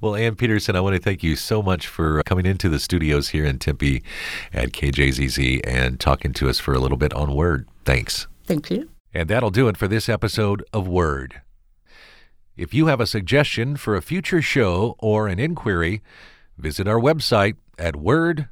Well, 0.00 0.16
Ann 0.16 0.34
Peterson, 0.34 0.74
I 0.74 0.80
want 0.80 0.96
to 0.96 1.02
thank 1.02 1.22
you 1.22 1.36
so 1.36 1.62
much 1.62 1.86
for 1.86 2.22
coming 2.24 2.46
into 2.46 2.68
the 2.68 2.80
studios 2.80 3.28
here 3.28 3.44
in 3.44 3.60
Tempe 3.60 4.02
at 4.52 4.72
KJZZ 4.72 5.60
and 5.64 6.00
talking 6.00 6.32
to 6.34 6.48
us 6.48 6.58
for 6.58 6.74
a 6.74 6.80
little 6.80 6.98
bit 6.98 7.14
on 7.14 7.34
Word. 7.34 7.68
Thanks. 7.84 8.26
Thank 8.44 8.70
you. 8.70 8.88
And 9.14 9.28
that'll 9.28 9.50
do 9.50 9.68
it 9.68 9.76
for 9.76 9.86
this 9.86 10.08
episode 10.08 10.64
of 10.72 10.88
Word. 10.88 11.40
If 12.56 12.74
you 12.74 12.86
have 12.86 13.00
a 13.00 13.06
suggestion 13.06 13.76
for 13.76 13.96
a 13.96 14.02
future 14.02 14.42
show 14.42 14.94
or 14.98 15.26
an 15.26 15.38
inquiry, 15.38 16.02
visit 16.58 16.86
our 16.86 17.00
website 17.00 17.56
at 17.78 17.96
word.kjzz.org. 17.96 18.46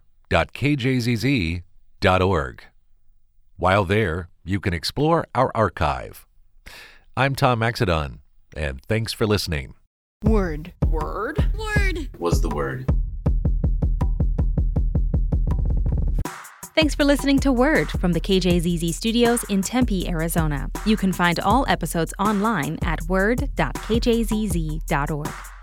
While 3.57 3.85
there, 3.85 4.31
you 4.43 4.59
can 4.59 4.73
explore 4.73 5.27
our 5.35 5.53
archive. 5.55 6.27
I'm 7.15 7.35
Tom 7.35 7.61
Maxedon, 7.61 8.21
and 8.57 8.81
thanks 8.83 9.13
for 9.13 9.27
listening. 9.27 9.75
Word. 10.25 10.73
Word. 10.87 11.53
Word. 11.59 12.09
Was 12.19 12.41
the 12.41 12.49
word. 12.49 12.91
Thanks 16.81 16.95
for 16.95 17.05
listening 17.05 17.39
to 17.41 17.53
Word 17.53 17.91
from 17.91 18.15
the 18.15 18.21
KJZZ 18.23 18.95
studios 18.95 19.45
in 19.51 19.61
Tempe, 19.61 20.09
Arizona. 20.09 20.71
You 20.87 20.97
can 20.97 21.13
find 21.13 21.39
all 21.39 21.67
episodes 21.69 22.15
online 22.19 22.79
at 22.83 23.03
word.kjzz.org. 23.03 25.60